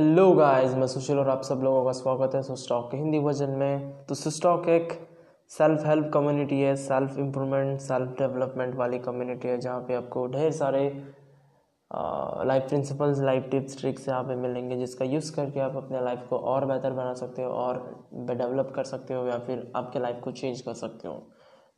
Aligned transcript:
Hello 0.00 0.32
guys 0.32 0.74
मैं 0.74 0.86
सुशील 0.86 1.18
और 1.18 1.28
आप 1.28 1.42
सब 1.42 1.60
लोगों 1.64 1.84
का 1.84 1.92
स्वागत 1.92 2.34
है 2.34 2.40
सुस्टॉक 2.42 2.90
के 2.90 2.96
हिंदी 2.96 3.18
वर्जन 3.18 3.50
में। 3.50 4.04
तो 4.06 4.14
सुस्टॉक 4.14 4.68
एक 4.68 4.92
सेल्फ 5.50 5.84
हेल्प 5.86 6.10
कम्युनिटी 6.14 6.60
है 6.60 6.74
सेल्फ 6.76 7.18
इम्प्रूवमेंट 7.18 7.80
सेल्फ 7.80 8.14
डेवलपमेंट 8.18 8.74
वाली 8.76 8.98
कम्युनिटी 8.98 9.48
है, 9.48 9.58
जहाँ 9.58 9.80
पे 9.80 9.94
आपको 9.94 10.26
ढेर 10.26 10.50
सारे 10.50 10.82
life 12.46 12.68
principles 12.68 13.20
life 13.20 13.48
tips 13.50 13.78
tricks 13.80 14.08
यहाँ 14.08 14.22
पे 14.24 14.36
मिलेंगे, 14.36 14.76
जिसका 14.76 15.04
यूज़ 15.04 15.34
करके 15.36 15.60
आप 15.60 15.76
अपने 15.76 16.00
लाइफ 16.00 16.26
को 16.30 16.38
और 16.38 16.66
बेहतर 16.66 16.92
बना 16.92 17.12
सकते 17.14 17.42
हो 17.42 17.50
और 17.50 17.84
डेवलप 18.14 18.72
कर 18.76 18.84
सकते 18.84 19.14
हो 19.14 19.26
या 19.26 19.38
फिर 19.38 19.70
आपके 19.76 19.98
लाइफ 19.98 20.20
को 20.24 20.32
चेंज 20.32 20.60
कर 20.60 20.74
सकते 20.74 21.08
हो। 21.08 21.14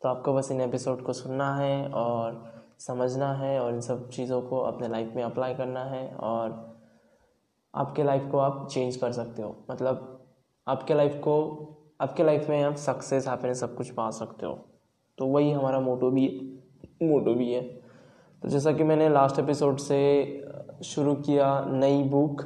तो 0.03 0.09
आपको 0.09 0.35
बस 0.35 0.51
इन 0.53 0.61
एपिसोड 0.61 1.03
को 1.03 1.13
सुनना 1.13 1.55
है 1.57 1.89
और 1.89 2.43
समझना 2.79 3.33
है 3.35 3.59
और 3.61 3.75
इन 3.75 3.81
सब 3.81 4.09
चीज़ों 4.11 4.41
को 4.43 4.61
अपने 4.61 4.89
लाइफ 4.89 5.13
में 5.17 5.23
अप्लाई 5.23 5.55
करना 5.55 5.85
है 5.85 6.09
और 6.15 6.72
आपके 7.75 8.03
लाइफ 8.03 8.29
को 8.31 8.39
आप 8.39 8.67
चेंज 8.71 8.97
कर 8.97 9.13
सकते 9.13 9.43
हो। 9.43 9.57
मतलब 9.71 10.09
आपके 10.69 10.95
लाइफ 10.95 11.21
को, 11.25 11.37
आपके 12.01 12.25
लाइफ 12.25 12.49
में 12.49 12.63
आप 12.63 12.75
सक्सेस 12.75 13.29
हैप्पीनेस 13.29 13.61
सब 13.61 13.75
कुछ 13.75 13.91
पा 13.91 14.11
सकते 14.11 14.47
हो। 14.47 14.59
तो 15.19 15.27
वही 15.27 15.51
हमारा 15.53 15.81
मोटो 15.81 16.11
भी 16.11 16.27
है। 16.27 17.09
मोटो 17.09 17.35
भी 17.35 17.53
है। 17.53 17.63
तो 18.43 18.49
जैसा 18.49 18.73
कि 18.73 18.85
मैंने 18.85 19.09
लास्ट 19.09 19.39
एपिसोड 19.39 19.77
से 19.79 20.01
शुरू 20.85 21.15
किया 21.15 21.65
नई 21.69 22.03
book 22.03 22.43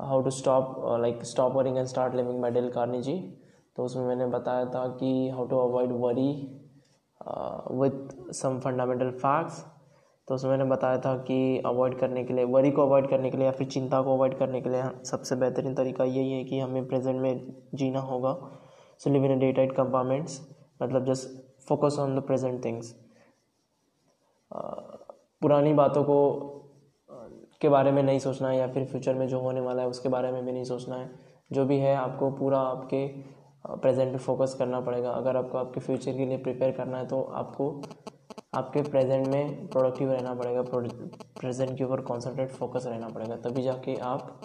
how 0.00 0.22
to 0.22 0.30
stop 0.30 0.74
like 1.00 1.24
stop 1.24 1.52
worrying 1.52 1.76
and 1.78 1.86
start 1.86 2.14
living 2.14 2.40
by 2.42 2.50
Dale 2.50 2.70
Carnegie 2.70 3.18
तो 3.76 3.84
उसमें 3.84 4.04
मैंने 4.04 4.26
बताया 4.26 4.64
था 4.64 4.86
कि 4.88 5.28
how 5.28 5.46
to 5.46 5.58
avoid 5.58 5.92
worry 5.92 6.30
with 7.72 8.32
some 8.32 8.58
fundamental 8.60 9.10
facts 9.10 9.64
तो 10.28 10.34
उसमें 10.34 10.50
मैंने 10.50 10.64
बताया 10.64 10.98
था 10.98 11.16
कि 11.18 11.36
अवॉइड 11.66 11.98
करने 11.98 12.24
के 12.24 12.34
लिए 12.34 12.44
वरी 12.44 12.70
को 12.70 12.82
अवॉइड 12.82 13.08
करने 13.10 13.30
के 13.30 13.36
लिए 13.36 13.46
या 13.46 13.52
फिर 13.52 13.66
चिंता 13.68 14.00
को 14.02 14.14
अवॉइड 14.14 14.36
करने 14.38 14.60
के 14.60 14.70
लिए 14.70 14.82
सबसे 15.04 15.36
बेहतरीन 15.36 15.74
तरीका 15.74 16.04
यही 16.04 16.32
है 16.32 16.42
कि 16.44 16.58
हमें 16.58 16.86
प्रेजेंट 16.88 17.20
में 17.20 17.54
जीना 17.74 18.00
होगा। 18.02 18.36
So 19.00 19.10
live 19.10 19.24
in 19.24 19.38
day 19.38 19.52
tight 19.52 19.72
compartments 19.72 20.40
मतलब 20.82 21.04
just 21.04 21.28
focus 21.68 21.96
on 21.98 22.18
the 22.18 22.22
present 22.22 22.64
things 22.64 22.94
पुरानी 25.42 25.72
बातों 25.74 26.02
को 26.04 26.18
के 27.60 27.68
बारे 27.68 27.90
में 27.92 28.02
नहीं 28.02 28.18
सोचना 28.18 28.48
है 28.48 28.56
या 28.58 28.66
फिर 28.68 28.84
फ्यूचर 28.84 29.14
में 29.14 29.26
जो 29.28 29.40
होने 29.40 29.60
वाला 29.60 29.82
है 29.82 29.88
उसके 29.88 30.08
बारे 30.08 30.30
में 30.32 30.44
भी 30.44 30.52
नहीं 30.52 30.64
सोचना 30.64 30.96
है। 30.96 31.10
जो 31.52 31.64
भी 31.66 31.78
है 31.78 31.94
आपको 31.96 32.30
पूरा 32.30 32.58
आपके 32.60 33.06
प्रेजेंट 33.66 34.12
पे 34.12 34.18
फोकस 34.18 34.54
करना 34.58 34.80
पड़ेगा। 34.80 35.10
अगर 35.10 35.36
आपको 35.36 35.58
आपके 35.58 35.80
फ्यूचर 35.80 36.16
के 36.16 36.26
लिए 36.26 36.38
प्रिपेयर 36.38 36.72
करना 36.72 36.98
है 36.98 37.06
तो 37.06 37.22
आपको 37.34 37.70
आपके 38.52 38.82
प्रेजेंट 38.82 39.26
में 39.26 39.66
प्रोडक्टिव 39.68 40.12
रहना 40.12 40.34
पड़ेगा 40.34 40.62
प्रेजेंट 41.40 41.76
के 41.78 41.84
ऊपर 41.84 42.00
कॉन्सेंट्रेट 42.00 42.50
फोकस 42.50 42.86
रहना 42.86 43.08
पड़ेगा। 43.08 43.36
तभी 43.36 43.62
जाके 43.62 43.94
आप 44.04 44.40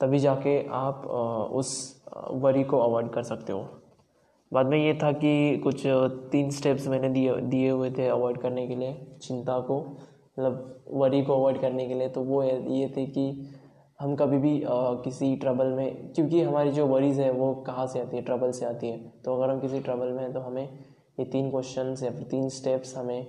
तभी 0.00 0.18
जाके 0.18 0.58
आप 0.68 1.04
उस 1.54 1.72
वरी 2.34 2.62
को 2.64 2.78
अवॉइड 2.78 3.10
कर 3.12 3.22
सकते 3.22 3.52
हो। 3.52 3.60
बाद 4.52 4.66
में 4.66 4.78
ये 4.78 4.94
था 4.94 5.10
कि 5.12 5.56
कुछ 5.64 5.82
तीन 6.32 6.50
स्टेप्स 6.50 6.86
मैंने 6.88 7.08
दिए 7.08 7.34
दिए 7.42 7.70
हुए 7.70 7.90
थे 7.90 8.06
अवॉइड 8.08 8.38
करने 8.40 8.66
के 8.68 8.76
लिए 8.76 8.94
चिंता 9.22 9.58
को 9.60 9.78
मतलब 9.80 10.84
वरी 10.92 11.22
को 11.22 11.34
अवॉइड 11.34 11.60
करने 11.60 11.86
के 11.88 11.94
लिए। 11.94 12.08
तो 12.08 12.22
वो 12.22 12.42
ये 12.42 12.92
थे 12.96 13.06
कि 13.06 13.50
हम 14.00 14.14
कभी 14.16 14.38
भी 14.38 14.62
आ, 14.62 14.68
किसी 15.04 15.34
ट्रबल 15.36 15.72
में 15.72 16.12
क्योंकि 16.12 16.42
हमारी 16.42 16.70
जो 16.70 16.86
वरीज़ 16.86 17.20
है 17.20 17.30
वो 17.32 17.54
कहाँ 17.66 17.86
से 17.86 18.00
आती 18.00 18.16
है? 18.16 18.22
ट्रबल 18.22 18.50
से 18.52 18.66
आती 18.66 18.88
है। 18.88 18.98
तो 19.24 19.36
अगर 19.36 19.52
हम 19.52 19.60
किसी 19.60 19.80
ट्रबल 19.80 20.12
में 20.12 20.22
हैं 20.22 20.32
तो 20.32 20.40
हमें 20.40 20.68
ये 21.18 21.24
तीन 21.26 21.50
क्वेश्चन 21.50 21.94
या 22.02 22.10
फिर 22.10 22.22
तीन 22.30 22.48
स्टेप्स 22.50 22.96
हमें 22.96 23.26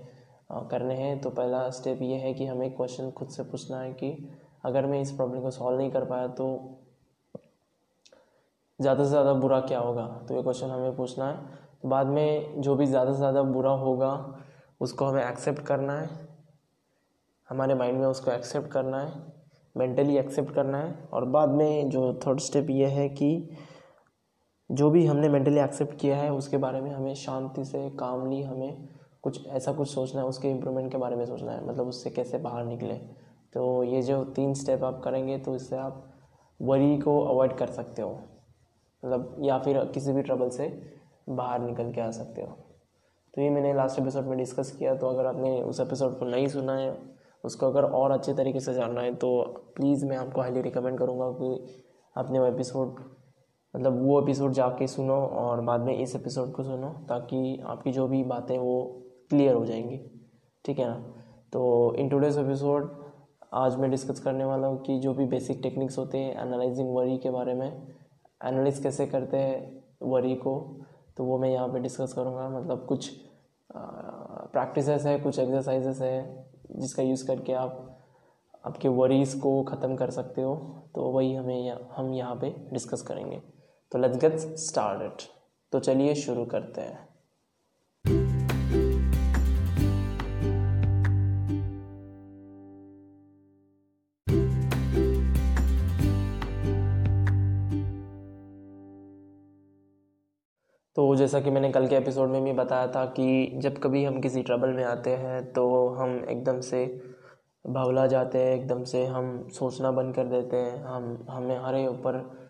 करने 0.71 0.95
हैं। 0.95 1.19
तो 1.21 1.29
पहला 1.31 1.69
स्टेप 1.71 2.01
ये 2.01 2.17
है 2.17 2.33
कि 2.33 2.45
हमें 2.45 2.75
क्वेश्चन 2.75 3.11
खुद 3.11 3.27
से 3.29 3.43
पूछना 3.43 3.79
है 3.79 3.91
कि 3.93 4.11
अगर 4.65 4.85
मैं 4.85 5.01
इस 5.01 5.11
प्रॉब्लम 5.11 5.41
को 5.41 5.51
सॉल्व 5.51 5.77
नहीं 5.77 5.91
कर 5.91 6.05
पाया 6.05 6.27
तो 6.29 6.47
ज़्यादा 8.79 9.03
से 9.03 9.09
ज़्यादा 9.09 9.33
बुरा 9.35 9.59
क्या 9.61 9.79
होगा? 9.79 10.05
तो 10.27 10.35
ये 10.35 10.41
क्वेश्चन 10.43 10.69
हमें 10.69 10.95
पूछना 10.95 11.27
है। 11.27 11.59
तो 11.81 11.89
बाद 11.89 12.07
में 12.07 12.61
जो 12.61 12.75
भी 12.75 12.85
ज़्यादा 12.85 13.11
से 13.11 13.17
ज़्यादा 13.17 13.41
बुरा 13.43 13.71
होगा, 13.71 14.13
उसको 14.81 15.05
हमें 15.05 15.23
एक्सेप्ट 15.23 15.61
करना 15.61 15.99
है। 15.99 16.09
हमारे 17.49 17.75
माइंड 17.75 17.99
में 17.99 18.05
उसको 18.07 18.31
एक्सेप्ट 18.31 18.71
करना 18.71 18.99
है। 18.99 19.11
मेंटली 19.75 20.17
एक्सेप्ट 20.17 20.53
करना 20.53 20.77
है। 20.77 20.93
और 21.13 21.25
बाद 21.27 21.49
में 21.51 21.89
जो 21.89 22.13
थर्ड 22.25 22.39
स्टेप 22.39 22.69
ये 22.69 22.87
है 22.89 23.07
कि 23.11 23.29
जो 24.71 24.89
भी 24.89 25.05
हमने 25.05 25.29
मेंटली 25.29 25.59
एक्सेप्ट 25.59 25.95
किया 25.95 26.17
है, 26.17 26.31
उसके 26.33 26.57
बारे 26.57 26.81
में 26.81 26.91
हमें 26.91 27.13
शांति 27.15 27.65
से 27.65 27.89
कामली 27.89 28.41
हमें 28.41 28.87
कुछ 29.21 29.47
ऐसा 29.47 29.73
कुछ 29.73 29.89
सोचना 29.89 30.21
है, 30.21 30.27
उसके 30.27 30.49
इम्प्रूवमेंट 30.49 30.91
के 30.91 30.97
बारे 30.97 31.15
में 31.15 31.25
सोचना 31.25 31.51
है। 31.51 31.67
मतलब 31.67 31.87
उससे 31.87 32.09
कैसे 32.09 32.37
बाहर 32.37 32.65
निकले। 32.65 32.93
तो 33.53 33.83
ये 33.83 34.01
जो 34.01 34.23
तीन 34.25 34.53
स्टेप 34.53 34.83
आप 34.83 35.01
करेंगे 35.03 35.37
तो 35.37 35.55
इससे 35.55 35.75
आप 35.75 36.07
वरी 36.61 36.97
को 36.97 37.19
अवॉइड 37.21 37.53
कर 37.53 37.67
सकते 37.67 38.01
हो। 38.01 38.11
मतलब 39.03 39.35
या 39.39 39.57
फिर 39.59 39.83
किसी 39.85 40.13
भी 40.13 40.21
ट्रबल 40.21 40.49
से 40.49 40.67
बाहर 41.29 41.61
निकल 41.61 41.91
के 41.91 42.01
आ 42.01 42.09
सकते 42.11 42.41
हो। 42.41 42.57
तो 43.33 43.41
ये 43.41 43.49
मैंने 43.49 43.73
लास्ट 43.73 43.99
एपिसोड 43.99 44.25
में 44.25 44.37
डिस्कस 44.37 44.71
किया 44.71 44.95
तो 44.95 45.07
अगर 45.07 45.25
आपने 45.25 45.61
उस 45.61 45.79
एपिसोड 45.79 46.19
को 46.19 46.25
नहीं 46.25 46.47
सुना 46.47 46.75
है, 46.77 46.97
उसको 47.43 47.65
अगर 47.65 47.83
और 47.83 48.11
अच्छे 48.11 48.33
तरीके 48.33 48.59
से 48.59 48.73
जानना 48.73 49.01
है 49.01 49.13
तो 49.15 49.43
प्लीज़ 49.75 50.05
मैं 50.05 50.17
आपको 50.17 50.41
हाईली 50.41 50.61
रिकमेंड 50.61 50.97
करूँगा 50.99 51.29
कि 51.31 51.65
आपने 52.17 52.39
वो 52.39 52.45
एपिसोड 52.45 52.99
मतलब 53.75 54.01
वो 54.03 54.21
एपिसोड 54.21 54.51
जाके 54.51 54.87
सुनो 54.87 55.15
और 55.15 55.61
बाद 55.61 55.81
में 55.81 55.93
इस 55.97 56.15
एपिसोड 56.15 56.51
को 56.51 56.63
सुनो 56.63 56.89
ताकि 57.09 57.59
आपकी 57.65 57.91
जो 57.91 58.07
भी 58.07 58.23
बातें 58.23 58.57
वो 58.57 58.81
क्लियर 59.29 59.55
हो 59.55 59.65
जाएँगी। 59.65 59.99
ठीक 60.65 60.79
है 60.79 60.87
ना? 60.87 60.95
तो 61.53 61.93
इन 61.95 62.09
टूडेज 62.09 62.37
एपिसोड 62.37 62.89
आज 63.53 63.75
मैं 63.75 63.89
डिस्कस 63.91 64.19
करने 64.19 64.45
वाला 64.45 64.67
हूँ 64.67 64.81
कि 64.81 64.99
जो 64.99 65.13
भी 65.13 65.25
बेसिक 65.25 65.59
टेक्निक्स 65.63 65.97
होते 65.97 66.17
हैं 66.17 66.41
एनालाइजिंग 66.41 66.93
वरी 66.95 67.17
के 67.17 67.29
बारे 67.29 67.53
में 67.53 67.67
एनालिस 68.45 68.83
कैसे 68.83 69.05
करते 69.05 69.37
हैं 69.37 69.83
वरी 70.01 70.35
को 70.35 70.81
तो 71.17 71.25
वो 71.25 71.37
मैं 71.37 71.49
यहाँ 71.49 71.67
पे 71.67 71.79
डिस्कस 71.79 72.13
करूँगा। 72.13 72.49
मतलब 72.49 72.85
कुछ 72.85 73.09
प्रैक्टिस 73.71 74.89
है 74.89 75.19
कुछ 75.19 75.39
एक्सरसाइजेस 75.39 76.01
है 76.01 76.45
जिसका 76.71 77.03
यूज़ 77.03 77.27
करके 77.27 77.53
आप 77.53 77.87
आपके 78.65 78.87
वरीज़ 78.89 79.39
को 79.39 79.63
ख़त्म 79.63 79.95
कर 79.95 80.09
सकते 80.09 80.41
हो। 80.41 80.55
तो 80.95 81.09
वही 81.11 81.33
हमें 81.35 81.65
या, 81.65 81.77
हम 81.91 82.13
यहाँ 82.13 82.35
पे 82.35 82.55
डिस्कस 82.73 83.01
करेंगे। 83.01 83.41
तो 83.91 83.99
लेट्स 83.99 84.17
गेट 84.17 84.37
स्टार्टेड 84.57 85.21
तो 85.71 85.79
चलिए 85.79 86.15
शुरू 86.15 86.45
करते 86.45 86.81
हैं। 86.81 87.09
तो 100.95 101.15
जैसा 101.15 101.39
कि 101.41 101.49
मैंने 101.49 101.71
कल 101.71 101.87
के 101.87 101.95
एपिसोड 101.95 102.29
में 102.29 102.43
भी 102.43 102.53
बताया 102.53 102.87
था 102.87 103.05
कि 103.05 103.51
जब 103.55 103.77
कभी 103.77 104.03
हम 104.05 104.21
किसी 104.21 104.41
ट्रबल 104.43 104.69
में 104.69 104.83
आते 104.83 105.09
हैं 105.09 105.51
तो 105.53 105.87
हम 105.89 106.25
एकदम 106.29 106.59
से 106.59 106.85
भावला 107.65 108.07
जाते 108.07 108.37
हैं, 108.37 108.55
एकदम 108.55 108.83
से 108.83 109.05
हम 109.05 109.49
सोचना 109.49 109.91
बंद 109.91 110.15
कर 110.15 110.25
देते 110.25 110.57
हैं। 110.57 110.83
हम, 110.83 111.25
हमें 111.29 111.55
हमारे 111.57 111.87
ऊपर 111.87 112.40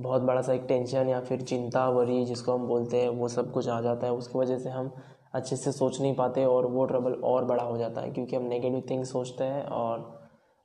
बहुत 0.00 0.22
बड़ा 0.22 0.40
सा 0.42 0.52
एक 0.52 0.64
टेंशन 0.68 1.08
या 1.08 1.20
फिर 1.20 1.40
चिंता 1.42 1.88
वरी 1.88 2.24
जिसको 2.24 2.52
हम 2.52 2.66
बोलते 2.66 3.00
हैं, 3.00 3.08
वो 3.08 3.28
सब 3.28 3.52
कुछ 3.52 3.68
आ 3.68 3.80
जाता 3.80 4.06
है। 4.06 4.12
उसकी 4.12 4.38
वजह 4.38 4.58
से 4.58 4.70
हम 4.70 4.92
अच्छे 5.34 5.56
से 5.56 5.72
सोच 5.72 6.00
नहीं 6.00 6.14
पाते 6.14 6.44
और 6.44 6.66
वो 6.66 6.84
ट्रबल 6.84 7.12
और 7.24 7.44
बड़ा 7.44 7.62
हो 7.62 7.76
जाता 7.78 8.00
है, 8.00 8.10
क्योंकि 8.10 8.36
हम 8.36 8.42
नेगेटिव 8.44 8.82
थिंग्स 8.90 9.12
सोचते 9.12 9.44
हैं 9.44 9.64
और 9.64 9.98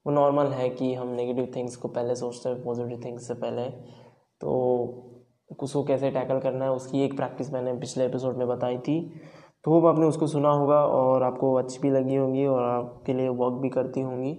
वो 0.05 0.13
नॉर्मल 0.13 0.47
है 0.47 0.69
कि 0.69 0.93
हम 0.93 1.07
नेगेटिव 1.07 1.51
थिंग्स 1.55 1.75
को 1.75 1.87
पहले 1.87 2.15
सोचते 2.15 2.49
हैं 2.49 2.63
पॉजिटिव 2.63 3.01
थिंग्स 3.05 3.27
से 3.27 3.33
पहले। 3.33 3.69
तो 4.41 4.51
उसको 5.61 5.83
कैसे 5.83 6.09
टैकल 6.11 6.39
करना 6.39 6.65
है, 6.65 6.71
उसकी 6.71 7.03
एक 7.03 7.15
प्रैक्टिस 7.17 7.51
मैंने 7.53 7.73
पिछले 7.73 8.05
एपिसोड 8.05 8.37
में 8.37 8.47
बताई 8.47 8.77
थी। 8.77 8.99
तो 9.63 9.71
होप 9.71 9.85
आपने 9.85 10.05
उसको 10.05 10.27
सुना 10.27 10.49
होगा 10.49 10.79
और 10.85 11.23
आपको 11.23 11.53
अच्छी 11.53 11.79
भी 11.81 11.89
लगी 11.91 12.15
होंगी 12.15 12.45
और 12.45 12.63
आपके 12.63 13.13
लिए 13.13 13.29
वर्क 13.29 13.53
भी 13.53 13.69
करती 13.69 14.01
होंगी। 14.01 14.33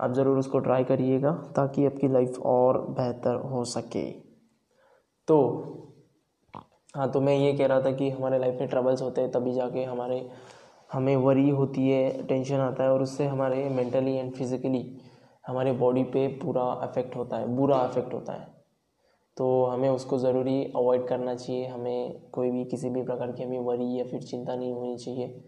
आप 0.00 0.12
ज़रूर 0.12 0.38
उसको 0.38 0.58
ट्राई 0.58 0.84
करिएगा 0.84 1.32
ताकि 1.56 1.86
आपकी 1.86 2.08
लाइफ 2.08 2.38
और 2.46 2.80
बेहतर 2.90 3.34
हो 3.50 3.64
सके। 3.66 4.10
तो 5.28 5.38
हाँ 6.94 7.10
तो 7.12 7.20
मैं 7.20 7.34
ये 7.34 7.52
कह 7.52 7.66
रहा 7.66 7.80
था 7.80 7.90
कि 7.92 8.08
हमारे 8.10 8.38
लाइफ 8.38 8.60
में 8.60 8.68
ट्रबल्स 8.68 9.02
होते 9.02 9.20
हैं, 9.20 9.30
तभी 9.30 9.52
जाके 9.52 9.84
हमारे, 9.84 10.28
हमें 10.92 11.16
वरी 11.16 11.48
होती 11.50 11.88
है 11.88 12.26
टेंशन 12.26 12.56
आता 12.56 12.82
है 12.82 12.90
और 12.92 13.02
उससे 13.02 13.26
हमारे 13.26 13.68
मेंटली 13.70 14.14
एंड 14.14 14.32
फिज़िकली 14.32 14.84
हमारे 15.46 15.72
बॉडी 15.74 16.02
पे 16.04 16.26
पूरा 16.38 16.62
अफेक्ट 16.62 17.16
होता 17.16 17.36
है, 17.36 17.46
बुरा 17.56 17.76
अफेक्ट 17.78 18.14
होता 18.14 18.32
है। 18.32 18.54
तो 19.36 19.64
हमें 19.64 19.88
उसको 19.88 20.18
ज़रूरी 20.18 20.62
अवॉइड 20.66 21.06
करना 21.08 21.34
चाहिए, 21.34 21.66
हमें 21.66 22.30
कोई 22.30 22.50
भी, 22.50 22.64
किसी 22.64 22.90
भी 22.90 23.02
प्रकार 23.02 23.32
की 23.32 23.42
हमें 23.42 23.58
वरी 23.58 23.98
या 23.98 24.04
फिर 24.04 24.22
चिंता 24.22 24.54
नहीं 24.54 24.72
होनी 24.72 24.96
चाहिए। 24.96 25.42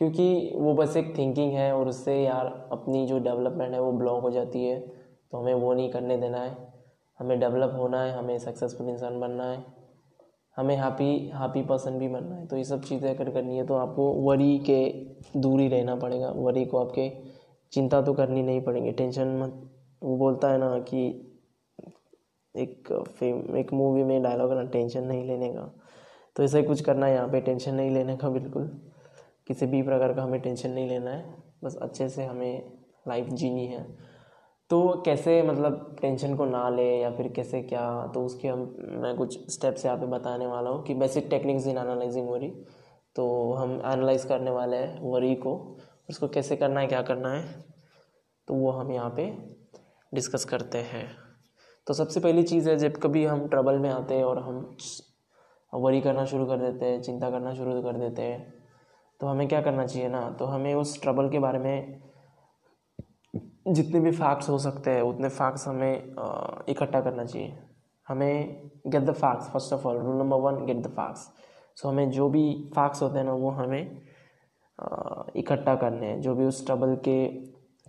क्योंकि 0.00 0.52
वो 0.56 0.72
बस 0.74 0.96
एक 0.96 1.12
थिंकिंग 1.18 1.52
है 1.52 1.72
और 1.74 1.88
उससे 1.88 2.14
यार 2.16 2.46
अपनी 2.72 3.06
जो 3.06 3.18
डेवलपमेंट 3.18 3.72
है 3.74 3.80
वो 3.80 3.92
ब्लॉक 3.92 4.22
हो 4.22 4.30
जाती 4.30 4.64
है 4.64 4.78
तो 4.80 5.38
हमें 5.38 5.54
वो 5.54 5.72
नहीं 5.74 5.90
करने 5.90 6.16
देना 6.16 6.38
है। 6.38 6.56
हमें 7.20 7.38
डेवलप 7.40 7.74
होना 7.78 8.02
है, 8.02 8.12
हमें 8.12 8.38
सक्सेसफुल 8.38 8.88
इंसान 8.88 9.18
बनना 9.20 9.44
है, 9.44 9.64
हमें 10.56 10.74
हैप्पी 10.76 11.10
हैप्पी 11.34 11.62
पर्सन 11.62 11.98
भी 11.98 12.08
बनना 12.08 12.36
है। 12.36 12.46
तो 12.46 12.56
ये 12.56 12.64
सब 12.64 12.82
चीज़ें 12.82 13.08
अगर 13.10 13.30
करनी 13.30 13.56
है 13.56 13.66
तो 13.66 13.74
आपको 13.74 14.12
वरी 14.22 14.58
के 14.70 14.80
दूर 15.36 15.60
ही 15.60 15.68
रहना 15.68 15.96
पड़ेगा। 15.96 16.30
वरी 16.36 16.64
को 16.64 16.78
आपके 16.78 17.10
चिंता 17.72 18.00
तो 18.02 18.14
करनी 18.14 18.42
नहीं 18.42 18.60
पड़ेगी। 18.60 18.92
टेंशन 18.92 19.36
मत, 19.38 19.62
वो 20.02 20.16
बोलता 20.16 20.50
है 20.50 20.58
ना 20.58 20.78
कि 20.88 21.06
एक 22.54 22.92
फेम 23.10 23.56
एक 23.56 23.72
मूवी 23.72 24.04
में 24.04 24.22
डायलॉग 24.22 24.52
ना 24.52 24.62
टेंशन 24.62 25.04
नहीं 25.04 25.24
लेने 25.24 25.52
का। 25.52 25.72
तो 26.36 26.42
ऐसा 26.42 26.58
ही 26.58 26.64
कुछ 26.64 26.80
करना 26.80 27.06
है 27.06 27.14
यहाँ 27.14 27.28
पे 27.28 27.40
टेंशन 27.40 27.74
नहीं 27.74 27.90
लेने 27.90 28.16
का 28.16 28.28
बिल्कुल। 28.28 28.70
किसी 29.50 29.66
भी 29.66 29.82
प्रकार 29.82 30.12
का 30.14 30.22
हमें 30.22 30.40
टेंशन 30.40 30.70
नहीं 30.70 30.88
लेना 30.88 31.10
है, 31.10 31.34
बस 31.64 31.76
अच्छे 31.82 32.08
से 32.08 32.24
हमें 32.24 32.72
लाइफ 33.08 33.28
जीनी 33.30 33.66
है। 33.66 33.82
तो 34.70 35.02
कैसे 35.06 35.42
मतलब 35.42 35.96
टेंशन 36.00 36.34
को 36.36 36.44
ना 36.46 36.68
ले 36.70 36.84
या 36.98 37.10
फिर 37.10 37.28
कैसे 37.28 37.62
क्या 37.62 37.86
तो 38.14 38.24
उसके 38.24 38.48
हम, 38.48 38.60
मैं 38.94 39.14
कुछ 39.16 39.50
स्टेप्स 39.52 39.84
यहाँ 39.84 39.96
पे 39.98 40.06
बताने 40.08 40.46
वाला 40.46 40.70
हूँ 40.70 40.82
कि 40.84 40.94
basic 40.94 41.26
techniques 41.30 41.66
in 41.66 41.78
analysing 41.78 42.28
worry 42.28 42.50
तो 43.16 43.26
हम 43.54 43.72
एनालाइज 43.72 44.24
करने 44.24 44.50
वाले 44.50 44.76
हैं 44.76 45.00
वरी 45.02 45.34
को, 45.34 45.56
उसको 46.10 46.28
कैसे 46.28 46.56
करना 46.56 46.80
है, 46.80 46.86
क्या 46.86 47.02
करना 47.02 47.32
है 47.32 47.42
तो 48.48 48.54
वो 48.54 48.70
हम 48.70 48.92
यहाँ 48.92 49.10
पे 49.16 49.26
डिस्कस 50.12 50.44
करते 50.44 50.78
हैं। 50.84 51.04
तो 51.86 51.94
सबसे 51.94 52.20
पहली 52.20 52.42
चीज़ 52.44 52.70
है, 52.70 52.76
जब 52.78 52.96
कभी 52.98 53.24
हम 53.24 53.46
ट्रबल 53.48 53.78
में 53.78 53.90
आते 53.90 54.14
हैं 54.14 54.24
और 54.24 54.38
हम 54.38 54.76
वरी 55.72 56.00
करना 56.00 56.24
शुरू 56.26 56.46
कर 56.46 56.58
देते 56.60 56.86
हैं, 56.86 57.02
चिंता 57.02 57.30
करना 57.30 57.54
शुरू 57.54 57.82
कर 57.82 57.98
देते 57.98 58.22
हैं 58.22 58.59
तो 59.20 59.26
हमें 59.26 59.48
क्या 59.48 59.60
करना 59.62 59.86
चाहिए 59.86 60.08
ना? 60.08 60.28
तो 60.30 60.44
हमें 60.46 60.74
उस 60.74 61.00
ट्रबल 61.02 61.28
के 61.30 61.38
बारे 61.38 61.58
में 61.58 62.00
जितने 63.68 64.00
भी 64.00 64.10
फैक्ट्स 64.12 64.48
हो 64.48 64.58
सकते 64.58 64.90
हैं, 64.90 65.02
उतने 65.02 65.28
फैक्ट्स 65.28 65.66
हमें 65.68 66.64
इकट्ठा 66.68 67.00
करना 67.00 67.24
चाहिए। 67.24 67.58
हमें 68.06 68.70
get 68.86 69.02
the 69.02 69.12
facts 69.12 69.48
first 69.48 69.72
of 69.72 69.86
all 69.88 69.98
rule 69.98 70.16
number 70.18 70.36
one 70.40 70.64
get 70.66 70.76
the 70.76 70.90
facts 70.90 71.28
so 71.76 71.88
हमें 71.88 72.10
जो 72.10 72.28
भी 72.28 72.42
फैक्ट्स 72.74 73.02
होते 73.02 73.18
हैं 73.18 73.24
ना, 73.24 73.32
वो 73.32 73.50
हमें 73.50 74.02
इकट्ठा 75.36 75.74
करने 75.76 76.06
हैं। 76.06 76.20
जो 76.20 76.34
भी 76.34 76.44
उस 76.44 76.64
ट्रबल 76.66 76.94
के 77.08 77.18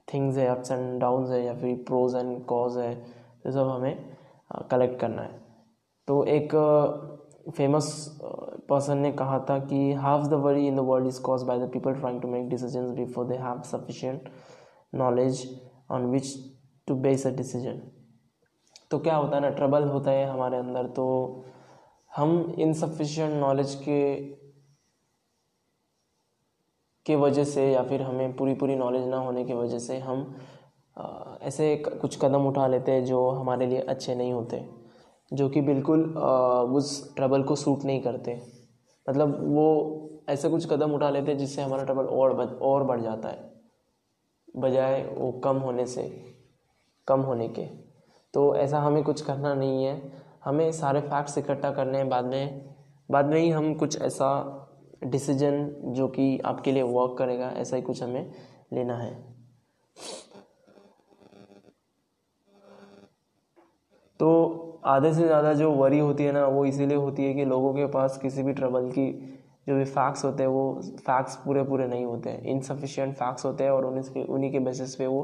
थिंग्स 0.07 0.37
है 0.37 0.47
अप्स 0.47 0.71
एंड 0.71 0.99
डाउन्स 1.01 1.29
है, 1.29 1.43
या 1.45 1.53
फिर 1.55 1.83
प्रोज 1.87 2.15
एंड 2.15 2.45
कॉज 2.45 2.77
है 2.77 2.93
तो 3.43 3.51
सब 3.51 3.69
हमें 3.69 4.15
कलेक्ट 4.71 4.99
करना 4.99 5.21
है। 5.21 5.39
तो 6.07 6.23
एक 6.25 6.55
फ़ेमस 7.49 8.19
पर्सन 8.69 8.97
ने 8.97 9.11
कहा 9.11 9.39
था 9.39 9.59
कि 9.59 9.93
half 9.93 10.27
the 10.27 10.33
worry 10.33 10.67
in 10.67 10.75
the 10.75 10.79
world 10.79 11.07
is 11.07 11.21
cause 11.21 11.43
by 11.43 11.59
the 11.59 11.69
people 11.71 11.93
trying 11.93 12.21
to 12.21 12.27
make 12.27 12.49
decision 12.49 12.93
before 12.95 13.25
they 13.25 13.35
have 13.35 13.61
sufficient 13.61 14.29
knowledge 14.95 15.61
on 15.91 16.05
which 16.05 16.35
to 16.87 16.95
base 16.95 17.27
a 17.27 17.29
decision 17.29 17.81
तो 18.91 18.99
क्या 18.99 19.15
होता 19.15 19.35
है 19.35 19.41
ना 19.41 19.49
ट्रबल 19.49 19.83
होता 19.83 20.11
है 20.11 20.25
हमारे 20.25 20.57
अंदर 20.57 20.87
तो 20.87 21.07
हम 22.17 22.55
इनसफिशियंट 22.59 23.33
नॉलेज 23.33 23.75
के 23.75 24.01
के 27.05 27.15
वजह 27.15 27.43
से 27.43 27.71
या 27.71 27.83
फिर 27.83 28.01
हमें 28.01 28.35
पूरी 28.35 28.53
पूरी 28.53 28.75
नॉलेज 28.75 29.07
ना 29.07 29.17
होने 29.17 29.45
की 29.45 29.53
वजह 29.53 29.79
से 29.79 29.97
हम 29.99 30.35
आ, 30.97 31.35
ऐसे 31.41 31.75
कुछ 31.75 32.17
कदम 32.21 32.45
उठा 32.47 32.67
लेते 32.67 32.91
हैं 32.91 33.05
जो 33.05 33.29
हमारे 33.29 33.67
लिए 33.67 33.79
अच्छे 33.79 34.15
नहीं 34.15 34.33
होते। 34.33 34.80
जो 35.31 35.49
कि 35.49 35.61
बिल्कुल 35.61 36.03
उस 36.75 37.15
ट्रबल 37.15 37.43
को 37.43 37.55
सूट 37.55 37.83
नहीं 37.83 38.01
करते। 38.01 38.41
मतलब 39.07 39.37
वो 39.47 40.09
ऐसे 40.29 40.49
कुछ 40.49 40.69
कदम 40.69 40.91
उठा 40.93 41.09
लेते 41.09 41.31
हैं 41.31 41.37
जिससे 41.39 41.61
हमारा 41.61 41.83
ट्रबल 41.83 42.05
और 42.05 42.33
बद, 42.33 42.59
और 42.61 42.83
बढ़ 42.83 43.01
जाता 43.01 43.29
है। 43.29 43.49
बजाय 44.57 45.03
वो 45.07 45.31
कम 45.43 45.57
होने 45.57 45.85
से 45.85 46.03
कम 47.07 47.21
होने 47.21 47.47
के। 47.49 47.65
तो 48.33 48.55
ऐसा 48.55 48.79
हमें 48.79 49.03
कुछ 49.03 49.21
करना 49.21 49.53
नहीं 49.53 49.83
है। 49.85 50.11
हमें 50.45 50.71
सारे 50.71 51.01
फैक्ट्स 51.01 51.37
इकट्ठा 51.37 51.71
करने 51.71 51.97
हैं 51.97 52.09
बाद 52.09 52.25
में। 52.25 52.75
बाद 53.09 53.25
में 53.25 53.39
ही 53.39 53.49
हम 53.49 53.73
कुछ 53.73 54.01
ऐसा 54.01 54.57
डिसीज़न 55.03 55.67
जो 55.85 56.07
कि 56.07 56.37
आपके 56.45 56.71
लिए 56.71 56.83
वर्क 56.83 57.15
करेगा 57.17 57.49
ऐसा 57.51 57.75
ही 57.75 57.81
कुछ 57.81 58.01
हमें 58.03 58.31
लेना 58.73 58.95
है। 58.95 59.13
तो 64.19 64.29
आधे 64.83 65.13
से 65.13 65.23
ज़्यादा 65.23 65.53
जो 65.53 65.71
वरी 65.71 65.99
होती 65.99 66.23
है 66.23 66.31
ना 66.31 66.45
वो 66.47 66.65
इसीलिए 66.65 66.97
होती 66.97 67.25
है 67.25 67.33
कि 67.33 67.45
लोगों 67.45 67.73
के 67.73 67.85
पास 67.87 68.17
किसी 68.17 68.43
भी 68.43 68.53
ट्रबल 68.53 68.89
की 68.91 69.11
जो 69.67 69.75
भी 69.75 69.83
फैक्ट्स 69.85 70.25
होते 70.25 70.43
हैं 70.43 70.49
वो 70.49 70.81
फैक्ट्स 70.99 71.35
पूरे 71.35 71.63
पूरे 71.63 71.87
नहीं 71.87 72.05
होते 72.05 72.29
हैं। 72.29 72.41
इनसफिशियंट 72.43 73.13
फैक्ट्स 73.15 73.45
होते 73.45 73.63
हैं 73.63 73.71
और 73.71 73.85
उन्हीं 73.85 74.23
उन्हीं 74.25 74.51
के 74.51 74.59
बेसिस 74.59 74.95
पे 74.95 75.07
वो 75.07 75.21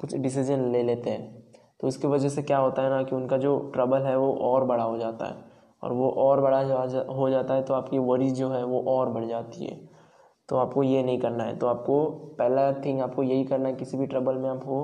कुछ 0.00 0.14
डिसीज़न 0.16 0.70
ले 0.72 0.82
लेते 0.82 1.10
हैं। 1.10 1.42
तो 1.80 1.88
इसकी 1.88 2.06
वजह 2.06 2.28
से 2.28 2.42
क्या 2.42 2.58
होता 2.58 2.82
है 2.82 2.90
ना 2.90 3.02
कि 3.02 3.14
उनका 3.16 3.36
जो 3.38 3.58
ट्रबल 3.74 4.02
है 4.02 4.16
वो 4.18 4.32
और 4.42 4.64
बड़ा 4.64 4.84
हो 4.84 4.96
जाता 4.98 5.26
है। 5.26 5.48
और 5.82 5.92
वो 5.92 6.10
और 6.10 6.40
बड़ा 6.40 6.62
जा, 6.64 7.04
हो 7.10 7.30
जाता 7.30 7.54
है 7.54 7.62
तो 7.62 7.74
आपकी 7.74 7.98
वरी 8.00 8.30
जो 8.32 8.50
है 8.50 8.64
वो 8.64 8.82
और 8.88 9.08
बढ़ 9.08 9.24
जाती 9.24 9.66
है। 9.66 9.78
तो 10.48 10.56
आपको 10.56 10.82
ये 10.82 11.02
नहीं 11.02 11.18
करना 11.20 11.44
है। 11.44 11.56
तो 11.58 11.66
आपको 11.66 12.04
पहला 12.38 12.72
थिंग 12.84 13.00
आपको 13.00 13.22
यही 13.22 13.44
करना 13.44 13.68
है 13.68 13.74
किसी 13.74 13.96
भी 13.96 14.06
ट्रबल 14.06 14.38
में 14.38 14.50
आप 14.50 14.66
हो 14.66 14.82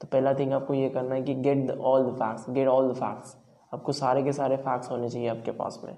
तो 0.00 0.06
पहला 0.06 0.34
थिंग 0.34 0.52
आपको 0.52 0.74
ये 0.74 0.88
करना 0.88 1.14
है 1.14 1.22
कि 1.22 1.34
get 1.36 1.70
all 1.72 2.04
the 2.04 2.14
facts 2.14 2.50
get 2.50 2.68
all 2.68 2.92
the 2.92 2.94
facts 2.94 3.36
आपको 3.72 3.92
सारे 3.92 4.22
के 4.22 4.32
सारे 4.32 4.56
फैक्ट्स 4.56 4.90
होने 4.90 5.08
चाहिए 5.08 5.28
आपके 5.28 5.50
पास 5.52 5.80
में। 5.84 5.96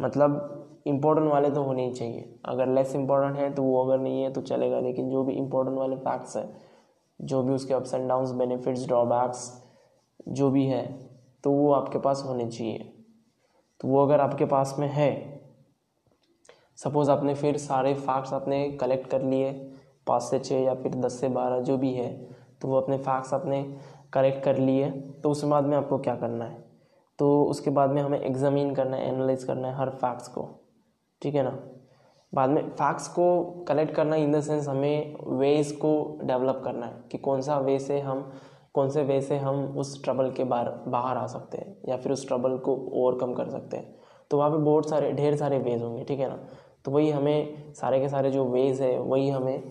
मतलब 0.00 0.82
इम्पोर्टेंट 0.86 1.28
वाले 1.28 1.50
तो 1.50 1.62
होने 1.62 1.84
ही 1.86 1.92
चाहिए। 1.92 2.34
अगर 2.44 2.68
लेस 2.68 2.94
इम्पोर्टेंट 2.94 3.36
है 3.36 3.52
तो 3.54 3.62
वो 3.62 3.84
अगर 3.84 3.98
नहीं 3.98 4.22
है 4.22 4.32
तो 4.32 4.40
चलेगा, 4.42 4.80
लेकिन 4.80 5.10
जो 5.10 5.24
भी 5.24 5.32
इम्पोर्टेंट 5.34 5.78
वाले 5.78 5.96
फैक्ट्स 5.96 6.36
है, 6.36 6.48
जो 7.20 7.42
भी 7.42 7.52
उसके 7.52 7.74
ups 7.74 7.94
and 7.94 8.08
downs 8.08 8.30
benefits 8.32 8.86
drawbacks 8.86 9.52
जो 10.28 10.50
भी 10.50 10.64
है 10.66 10.86
तो 11.44 11.50
वो 11.50 11.72
आपके 11.72 11.98
पास 11.98 12.22
होने 12.26 12.46
चाहिए। 12.46 12.92
तो 13.80 13.88
वो 13.88 14.02
अगर 14.02 14.20
आपके 14.20 14.44
पास 14.46 14.74
में 14.78 14.88
है 14.88 15.12
सपोज़ 16.78 17.10
आपने 17.10 17.34
फिर 17.34 17.56
सारे 17.58 17.94
फैक्ट्स 17.94 18.32
आपने 18.32 18.68
कलेक्ट 18.72 19.10
कर 19.10 19.22
लिए, 19.22 19.52
पाँच 20.06 20.22
से 20.22 20.38
छः 20.38 20.58
या 20.58 20.74
फिर 20.74 20.94
दस 20.96 21.20
से 21.20 21.28
बारह, 21.30 21.60
जो 21.60 21.76
भी 21.78 21.92
है 21.94 22.12
तो 22.62 22.68
वो 22.68 22.76
अपने 22.76 22.98
फैक्ट्स 22.98 23.34
आपने 23.34 23.62
कलेक्ट 24.12 24.42
कर 24.44 24.58
लिए 24.58 24.90
तो 25.22 25.30
उसके 25.30 25.46
बाद 25.46 25.64
में 25.64 25.76
आपको 25.76 25.98
क्या 25.98 26.14
करना 26.16 26.44
है? 26.44 26.58
तो 27.18 27.42
उसके 27.44 27.70
बाद 27.70 27.90
में 27.90 28.00
हमें 28.02 28.20
एग्जामिन 28.20 28.74
करना 28.74 28.96
है 28.96 29.08
एनालाइज 29.08 29.44
करना 29.44 29.68
है 29.68 29.74
हर 29.76 29.90
फैक्ट्स 29.90 30.28
को, 30.28 30.48
ठीक 31.22 31.34
है 31.34 31.42
ना? 31.42 31.58
बाद 32.32 32.50
में 32.50 32.62
फैक्ट्स 32.70 33.08
को 33.08 33.42
कलेक्ट 33.68 33.94
करना 33.94 34.16
इन 34.16 34.32
द 34.32 34.40
सेंस 34.40 34.68
हमें 34.68 35.16
वेज 35.38 35.72
को 35.72 36.20
डेवलप 36.24 36.60
करना 36.64 36.86
है 36.86 37.02
कि 37.12 37.18
कौन 37.18 37.40
सा 37.40 37.58
वे 37.58 37.78
से 37.78 37.98
हम, 38.00 38.30
कौन 38.74 38.90
से 38.90 39.02
वे 39.02 39.20
से 39.20 39.36
हम 39.36 39.64
उस 39.78 40.02
ट्रबल 40.04 40.30
के 40.30 40.44
बाहर 40.44 40.70
बाहर 40.88 41.16
आ 41.16 41.26
सकते 41.26 41.58
हैं 41.58 41.76
या 41.88 41.96
फिर 41.96 42.12
उस 42.12 42.26
ट्रबल 42.28 42.56
को 42.58 42.74
ओवरकम 42.74 43.32
कर 43.34 43.48
सकते 43.48 43.76
हैं। 43.76 43.94
तो 44.30 44.38
वहाँ 44.38 44.50
पे 44.50 44.56
बहुत 44.56 44.88
सारे, 44.90 45.12
ढेर 45.12 45.36
सारे 45.36 45.58
वेज 45.58 45.82
होंगे, 45.82 46.04
ठीक 46.04 46.20
है 46.20 46.28
ना? 46.28 46.38
तो 46.84 46.90
वही 46.90 47.10
हमें 47.10 47.72
सारे 47.74 48.00
के 48.00 48.08
सारे 48.08 48.30
जो 48.30 48.44
वेज 48.44 48.80
है, 48.80 48.98
वही 48.98 49.28
हमें 49.28 49.62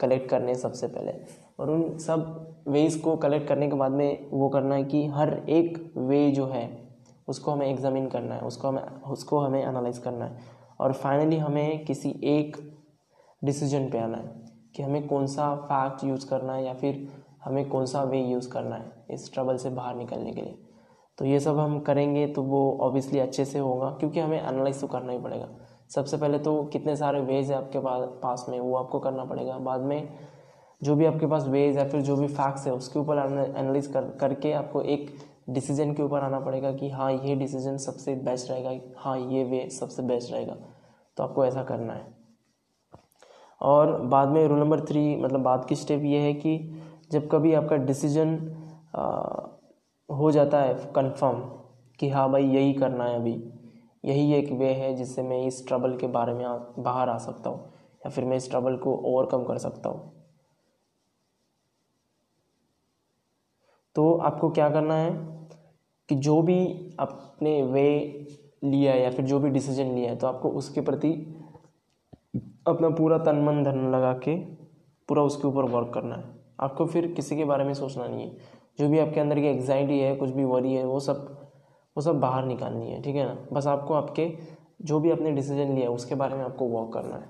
कलेक्ट 0.00 0.28
करने 0.30 0.54
सबसे 0.54 0.86
पहले। 0.86 1.12
और 1.60 1.70
उन 1.70 1.96
सब 1.98 2.39
वेज 2.68 2.96
को 2.96 3.16
कलेक्ट 3.16 3.48
करने 3.48 3.68
के 3.68 3.76
बाद 3.76 3.92
में 3.92 4.28
वो 4.30 4.48
करना 4.48 4.74
है 4.74 4.84
कि 4.84 5.06
हर 5.08 5.32
एक 5.48 5.78
वे 5.98 6.30
जो 6.30 6.46
है, 6.46 6.68
उसको 7.28 7.50
हमें 7.50 7.66
एग्जामिन 7.66 8.06
करना 8.08 8.34
है, 8.34 8.40
उसको 8.40 8.68
हमें 8.68 8.82
उसको 9.08 9.38
हमें 9.38 9.62
एनालाइज 9.62 9.98
करना 9.98 10.24
है। 10.24 10.38
और 10.80 10.92
फाइनली 10.92 11.36
हमें 11.38 11.84
किसी 11.84 12.14
एक 12.28 12.56
डिसीज़न 13.42 13.88
पे 13.90 13.98
आना 13.98 14.18
है 14.18 14.38
कि 14.76 14.82
हमें 14.82 15.06
कौन 15.08 15.26
सा 15.26 15.54
फैक्ट 15.62 16.04
यूज़ 16.04 16.28
करना 16.28 16.54
है 16.54 16.64
या 16.64 16.74
फिर 16.74 17.06
हमें 17.44 17.68
कौन 17.68 17.86
सा 17.86 18.02
वे 18.04 18.20
यूज़ 18.20 18.48
करना 18.50 18.76
है 18.76 18.92
इस 19.10 19.32
ट्रबल 19.34 19.56
से 19.56 19.70
बाहर 19.70 19.94
निकलने 19.96 20.32
के 20.32 20.42
लिए। 20.42 20.58
तो 21.18 21.24
ये 21.24 21.40
सब 21.40 21.58
हम 21.58 21.78
करेंगे 21.80 22.26
तो 22.26 22.42
वो 22.42 22.78
ऑब्वियसली 22.80 23.18
अच्छे 23.18 23.44
से 23.44 23.58
होगा, 23.58 23.90
क्योंकि 23.90 24.20
हमें 24.20 24.38
एनालाइज 24.38 24.80
तो 24.80 24.86
करना 24.86 25.12
ही 25.12 25.18
पड़ेगा। 25.18 25.48
सबसे 25.90 26.16
पहले 26.16 26.38
तो 26.38 26.62
कितने 26.64 26.96
सारे 26.96 27.20
वेज 27.22 27.50
है 27.50 27.56
आपके 27.56 27.78
पास 28.20 28.46
में, 28.48 28.58
वो 28.60 28.76
आपको 28.76 28.98
करना 28.98 29.24
पड़ेगा। 29.24 29.58
बाद 29.58 29.80
में 29.80 30.08
जो 30.80 30.94
भी 30.96 31.04
आपके 31.04 31.26
पास 31.26 31.46
वेज 31.46 31.76
या 31.76 31.88
फिर 31.88 32.00
जो 32.00 32.16
भी 32.16 32.26
फैक्ट्स 32.28 32.66
है, 32.66 32.72
उसके 32.72 32.98
ऊपर 32.98 33.18
एनालाइज 33.18 33.86
कर, 33.86 34.10
करके 34.20 34.52
आपको 34.52 34.82
एक 34.82 35.10
डिसीज़न 35.50 35.92
के 35.94 36.02
ऊपर 36.02 36.20
आना 36.20 36.40
पड़ेगा 36.40 36.72
कि 36.72 36.90
हाँ 36.90 37.12
ये 37.12 37.34
डिसीज़न 37.36 37.76
सबसे 37.78 38.14
बेस्ट 38.24 38.50
रहेगा 38.50 38.70
हाँ 38.98 39.18
ये 39.18 39.44
वे 39.44 39.68
सबसे 39.70 40.02
बेस्ट 40.02 40.32
रहेगा। 40.32 40.56
तो 41.16 41.22
आपको 41.22 41.44
ऐसा 41.44 41.62
करना 41.64 41.92
है। 41.92 42.06
और 43.60 43.96
बाद 44.02 44.28
में 44.28 44.46
रूल 44.48 44.58
नंबर 44.58 44.80
थ्री 44.80 45.16
मतलब 45.16 45.40
बाद 45.40 45.64
की 45.64 45.76
स्टेप 45.76 46.02
ये 46.04 46.18
है 46.18 46.32
कि 46.34 46.58
जब 47.12 47.28
कभी 47.30 47.52
आपका 47.54 47.76
डिसीज़न 47.78 48.36
हो 50.08 50.30
जाता 50.30 50.60
है 50.60 50.74
कंफर्म 50.96 51.40
कि 51.98 52.08
हाँ 52.08 52.30
भाई, 52.32 52.44
यही 52.44 52.72
करना 52.72 53.04
है 53.04 53.16
अभी। 53.16 53.32
यही 54.04 54.32
एक 54.34 54.50
वे 54.52 54.72
है 54.74 54.94
जिससे 54.96 55.22
मैं 55.22 55.42
इस 55.46 55.66
ट्रबल 55.68 55.96
के 55.96 56.06
बारे 56.08 56.32
में 56.32 56.46
बाहर 56.78 57.08
आ 57.08 57.16
सकता 57.18 57.50
हूँ, 57.50 57.60
या 58.02 58.10
फिर 58.10 58.24
मैं 58.24 58.36
इस 58.36 58.50
ट्रबल 58.50 58.76
को 58.76 58.94
ओवरकम 59.06 59.44
कर 59.44 59.58
सकता 59.58 59.88
हूँ। 59.88 60.12
तो 64.00 64.12
आपको 64.14 64.48
क्या 64.50 64.68
करना 64.70 64.94
है 64.94 65.10
कि 66.08 66.14
जो 66.14 66.40
भी 66.42 66.58
आपने 67.00 67.62
वे 67.62 67.88
लिया 68.64 68.94
या 68.94 69.10
फिर 69.10 69.24
जो 69.24 69.38
भी 69.38 69.50
डिसीज़न 69.50 69.86
लिया 69.86 70.10
है 70.10 70.16
तो 70.16 70.26
आपको 70.26 70.50
उसके 70.50 70.80
प्रति 70.80 71.10
अपना 72.66 72.88
पूरा 72.90 73.18
तन 73.18 73.36
मन 73.36 73.62
धन 73.64 73.78
लगा 73.90 74.12
के 74.12 74.36
पूरा 75.08 75.22
उसके 75.22 75.48
ऊपर 75.48 75.64
वर्क 75.64 75.90
करना 75.94 76.16
है। 76.16 76.24
आपको 76.60 76.86
फिर 76.86 77.06
किसी 77.12 77.36
के 77.36 77.44
बारे 77.44 77.64
में 77.64 77.74
सोचना 77.74 78.06
नहीं 78.06 78.22
है। 78.22 78.36
जो 78.78 78.88
भी 78.88 78.98
आपके 78.98 79.20
अंदर 79.20 79.40
की 79.40 79.46
एग्जाइटी 79.46 79.98
है, 79.98 80.14
कुछ 80.16 80.30
भी 80.30 80.44
वरी 80.44 80.72
है, 80.74 80.84
वो 80.84 81.00
सब 81.00 81.50
वो 81.96 82.02
सब 82.02 82.20
बाहर 82.20 82.44
निकालनी 82.44 82.90
है, 82.90 83.02
ठीक 83.02 83.16
है 83.16 83.26
ना? 83.26 83.36
बस 83.52 83.66
आपको 83.66 83.94
आपके 83.94 84.30
जो 84.82 85.00
भी 85.00 85.10
आपने 85.10 85.30
डिसीज़न 85.30 85.74
लिया 85.74 85.88
है, 85.88 85.94
उसके 85.94 86.14
बारे 86.14 86.36
में 86.36 86.44
आपको 86.44 86.68
वर्क 86.68 86.92
करना 86.94 87.16
है, 87.16 87.28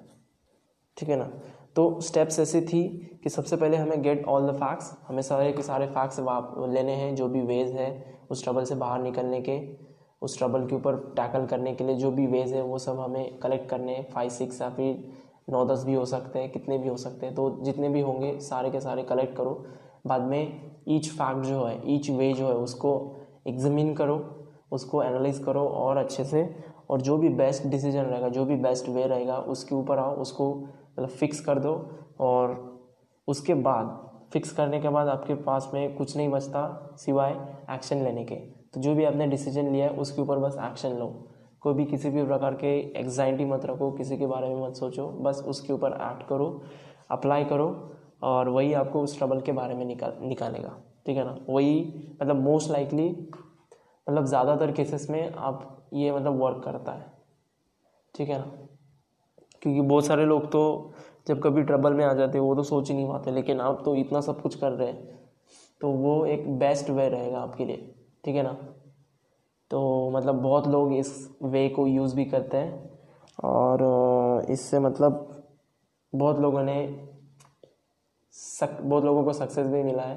ठीक 0.97 1.09
है 1.09 1.17
ना? 1.17 1.31
तो 1.77 2.01
स्टेप्स 2.01 2.39
ऐसी 2.41 2.61
थी 2.61 2.83
कि 3.23 3.31
सबसे 3.31 3.57
पहले 3.57 3.77
हमें 3.77 4.03
गेट 4.03 4.25
ऑल 4.25 4.47
द 4.47 4.55
फैक्ट्स 4.55 4.93
हमें 5.09 5.23
सारे 5.23 5.53
के 5.53 5.63
सारे 5.63 5.87
फैक्ट्स 5.87 6.21
वाप, 6.21 6.55
लेने 6.69 6.93
हैं, 6.93 7.15
जो 7.15 7.29
भी 7.29 7.41
वेज 7.43 7.73
है, 7.73 7.91
उस 8.31 8.43
ट्रबल 8.45 8.65
से 8.65 8.75
बाहर 8.75 9.03
निकलने 9.03 9.41
के, 9.41 9.59
उस 10.23 10.37
ट्रबल 10.39 10.67
के 10.67 10.75
ऊपर 10.75 10.97
टैकल 11.17 11.47
करने 11.47 11.75
के 11.75 11.85
लिए 11.85 11.97
जो 11.97 12.11
भी 12.11 12.27
वेज 12.27 12.53
है, 12.53 12.63
वो 12.63 12.79
सब 12.79 13.01
हमें 13.01 13.39
कलेक्ट 13.39 13.69
करने 13.71 13.95
हैं 13.95 14.09
फाइव 14.11 14.31
सिक्स 14.31 14.61
या 14.63 14.69
फिर 14.71 15.05
नौ, 15.51 15.65
दस 15.65 15.85
भी 15.85 15.95
हो 15.95 16.05
सकते 16.05 16.39
हैं, 16.39 16.51
कितने 16.53 16.79
भी 16.79 16.89
हो 16.89 16.97
सकते 16.97 17.27
हैं 17.27 17.35
तो 17.35 17.49
जितने 17.63 17.89
भी 17.89 18.01
होंगे, 18.01 18.39
सारे 18.41 18.71
के 18.71 18.81
सारे 18.81 19.03
कलेक्ट 19.03 19.37
करो। 19.37 19.65
बाद 20.07 20.23
में 20.23 20.83
ईच 20.89 21.09
फैक्ट 21.11 21.45
जो 21.47 21.65
है 21.65 21.81
ईच 21.95 22.11
वे 22.11 22.33
जो 22.33 22.47
है, 22.47 22.55
उसको 22.55 22.93
एग्जामिन 23.47 23.95
करो, 23.95 24.19
उसको 24.73 25.03
एनालाइज 25.03 25.39
करो 25.39 25.67
और 25.69 25.97
अच्छे 25.97 26.25
से, 26.25 26.49
और 26.91 27.01
जो 27.01 27.17
भी 27.19 27.29
बेस्ट 27.29 27.67
डिसीज़न 27.67 28.01
रहेगा, 28.01 28.29
जो 28.29 28.45
भी 28.45 28.57
बेस्ट 28.57 28.89
वे 28.89 29.07
रहेगा, 29.07 29.37
उसके 29.37 29.75
ऊपर 29.75 29.99
आओ, 29.99 30.15
उसको 30.17 30.53
मतलब 31.01 31.09
फिक्स 31.11 31.41
कर 31.41 31.59
दो 31.59 31.73
और 32.21 32.55
उसके 33.29 33.55
बाद 33.57 33.99
फिक्स 34.33 34.53
करने 34.53 34.81
के 34.81 34.89
बाद 34.89 35.09
आपके 35.09 35.35
पास 35.43 35.71
में 35.75 35.95
कुछ 35.97 36.17
नहीं 36.17 36.29
बचता 36.29 36.95
सिवाय 36.99 37.33
एक्शन 37.75 38.03
लेने 38.05 38.25
के। 38.25 38.35
तो 38.35 38.81
जो 38.81 38.95
भी 38.95 39.05
आपने 39.05 39.27
डिसीज़न 39.27 39.71
लिया 39.73 39.87
है, 39.87 39.93
उसके 39.93 40.23
ऊपर 40.23 40.39
बस 40.39 40.57
एक्शन 40.65 40.93
लो। 40.99 41.07
कोई 41.63 41.75
भी 41.75 41.85
किसी 41.85 42.11
भी 42.11 42.25
प्रकार 42.25 42.55
के 42.55 42.79
एग्जाइटी 43.01 43.45
मत 43.45 43.65
रखो, 43.67 43.91
किसी 43.91 44.17
के 44.19 44.27
बारे 44.27 44.49
में 44.49 44.63
मत 44.63 44.75
सोचो। 44.75 45.09
बस 45.23 45.43
उसके 45.49 45.73
ऊपर 45.73 45.93
एक्ट 46.03 46.27
करो 46.29 46.63
अप्लाई 47.11 47.45
करो 47.45 47.69
और 48.23 48.49
वही 48.49 48.73
आपको 48.75 49.03
उस 49.03 49.19
ट्रबल 49.19 49.41
के 49.41 49.53
बारे 49.53 49.75
में 49.75 49.85
निकाल 49.85 50.17
निकालेगा। 50.23 50.77
ठीक 51.07 51.17
है 51.17 51.25
ना? 51.25 51.37
वही 51.49 52.15
मतलब 52.23 52.41
मोस्ट 52.41 52.71
लाइकली 52.71 53.09
मतलब 53.09 54.25
ज़्यादातर 54.27 54.73
केसेस 54.73 55.11
में 55.11 55.33
आप 55.33 55.89
ये 55.95 56.13
मतलब 56.13 56.41
वर्क 56.43 56.63
करता 56.65 56.93
है। 56.93 57.13
ठीक 58.15 58.29
है 58.29 58.39
ना? 58.39 58.69
क्योंकि 59.63 59.81
बहुत 59.81 60.07
सारे 60.07 60.25
लोग 60.25 60.47
तो 60.53 60.93
जब 61.29 61.41
कभी 61.43 61.63
ट्रबल 61.63 61.95
में 61.95 62.05
आ 62.05 62.13
जाते 62.15 62.39
हैं, 62.39 62.45
वो 62.45 62.55
तो 62.55 62.63
सोच 62.63 62.91
ही 62.91 62.95
नहीं 62.97 63.09
पाते, 63.09 63.31
लेकिन 63.31 63.61
आप 63.61 63.83
तो 63.85 63.95
इतना 63.97 64.21
सब 64.21 64.41
कुछ 64.43 64.55
कर 64.55 64.73
रहे 64.73 64.89
हैं 64.89 65.19
तो 65.81 65.89
वो 65.91 66.25
एक 66.27 66.49
बेस्ट 66.59 66.91
वे 66.91 67.09
रहेगा 67.09 67.39
आपके 67.39 67.65
लिए, 67.65 67.93
ठीक 68.25 68.37
है 68.37 68.43
ना? 68.43 68.53
तो 69.71 70.11
मतलब 70.11 70.41
बहुत 70.43 70.67
लोग 70.69 70.93
इस 70.95 71.13
वे 71.43 71.69
को 71.69 71.87
यूज़ 71.87 72.15
भी 72.17 72.25
करते 72.25 72.57
हैं, 72.57 72.91
और 73.39 74.47
इससे 74.51 74.79
मतलब 74.79 75.27
बहुत 76.13 76.39
लोगों 76.39 76.63
ने 76.63 77.07
सक 78.35 78.79
बहुत 78.81 79.05
लोगों 79.05 79.25
को 79.25 79.33
सक्सेस 79.33 79.67
भी 79.67 79.83
मिला 79.83 80.03
है 80.03 80.17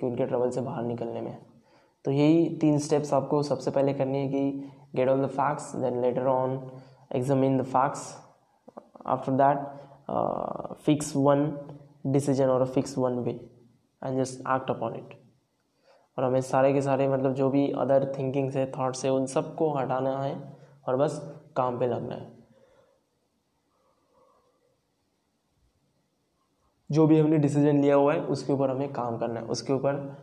कि 0.00 0.06
उनके 0.06 0.26
ट्रबल 0.26 0.50
से 0.50 0.60
बाहर 0.60 0.82
निकलने 0.84 1.20
में। 1.20 1.36
तो 2.04 2.10
यही 2.10 2.48
तीन 2.60 2.78
स्टेप्स 2.78 3.12
आपको 3.14 3.42
सबसे 3.42 3.70
पहले 3.70 3.94
करनी 3.94 4.18
है 4.18 4.28
कि 4.28 4.70
get 4.96 5.08
all 5.08 5.22
the 5.22 5.28
facts 5.28 5.74
then 5.76 6.00
later 6.02 6.26
on 6.26 6.60
examine 7.16 7.58
the 7.58 7.64
facts 7.66 8.02
after 9.06 9.32
that 9.32 10.76
fix 10.76 11.14
one 11.16 11.52
decision 12.06 12.48
और 12.48 12.66
fix 12.66 12.96
one 12.98 13.18
way 13.18 13.32
and 14.02 14.18
just 14.18 14.40
act 14.40 14.70
upon 14.70 14.94
it 14.94 15.14
और 16.18 16.24
हमें 16.24 16.40
सारे 16.40 16.72
के 16.72 16.82
सारे 16.82 17.08
मतलब 17.08 17.34
जो 17.34 17.48
भी 17.50 17.70
अदर 17.72 18.12
थिंकिंग्स 18.18 18.56
है 18.56 18.70
थाट्स 18.72 19.04
है, 19.04 19.10
उन 19.10 19.26
सबको 19.26 19.70
हटाना 19.72 20.16
है 20.22 20.34
और 20.88 20.96
बस 20.96 21.20
काम 21.56 21.78
पे 21.78 21.86
लगना 21.86 22.14
है। 22.14 22.36
जो 26.90 27.06
भी 27.06 27.18
हमने 27.20 27.38
डिसीज़न 27.38 27.80
लिया 27.80 27.94
हुआ 27.94 28.12
है, 28.14 28.20
उसके 28.22 28.52
ऊपर 28.52 28.70
हमें 28.70 28.92
काम 28.92 29.16
करना 29.18 29.40
है। 29.40 29.46
उसके 29.46 29.72
ऊपर 29.72 30.16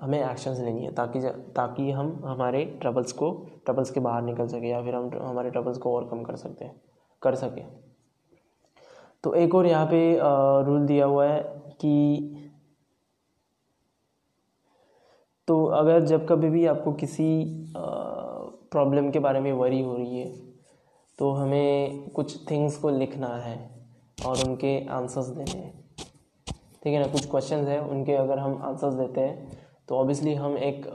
हमें 0.00 0.18
एक्शंस 0.20 0.58
लेनी 0.60 0.84
है 0.84 0.92
ताकि 0.94 1.20
ताकि 1.56 1.90
हम 1.90 2.20
हमारे 2.24 2.64
ट्रबल्स 2.80 3.12
को 3.12 3.30
ट्रबल्स 3.64 3.90
के 3.90 4.00
बाहर 4.00 4.22
निकल 4.22 4.46
सके 4.46 4.68
या 4.68 4.82
फिर 4.82 4.94
हम, 4.94 5.10
हमारे 5.22 5.50
ट्रबल्स 5.50 5.78
को 5.78 5.90
ओवरकम 5.90 6.22
कर 6.24 6.36
सकते 6.36 6.64
हैं, 6.64 6.80
कर 7.22 7.34
सके। 7.34 7.89
तो 9.24 9.32
एक 9.34 9.54
और 9.54 9.66
यहाँ 9.66 9.86
पे 9.86 10.18
रूल 10.66 10.86
दिया 10.86 11.06
हुआ 11.06 11.26
है 11.26 11.42
कि 11.80 12.36
तो 15.48 15.64
अगर 15.66 16.04
जब 16.06 16.26
कभी 16.28 16.50
भी 16.50 16.64
आपको 16.66 16.92
किसी 16.92 17.26
प्रॉब्लम 17.76 19.10
के 19.10 19.18
बारे 19.18 19.40
में 19.40 19.52
वरी 19.52 19.80
हो 19.82 19.96
रही 19.96 20.20
है 20.20 20.32
तो 21.18 21.30
हमें 21.32 22.08
कुछ 22.10 22.50
थिंग्स 22.50 22.76
को 22.78 22.90
लिखना 22.90 23.28
है 23.36 23.58
और 24.26 24.48
उनके 24.48 24.78
आंसर्स 24.88 25.26
देने 25.28 25.58
हैं। 25.58 25.72
ठीक 26.82 26.92
है 26.92 26.98
ना? 26.98 27.06
कुछ 27.06 27.26
क्वेश्चंस 27.30 27.68
हैं, 27.68 27.78
उनके 27.80 28.14
अगर 28.14 28.38
हम 28.38 28.56
आंसर्स 28.64 28.94
देते 28.94 29.20
हैं 29.20 29.58
तो 29.88 29.96
ऑब्वियसली 29.96 30.34
हम 30.34 30.56
एक 30.58 30.86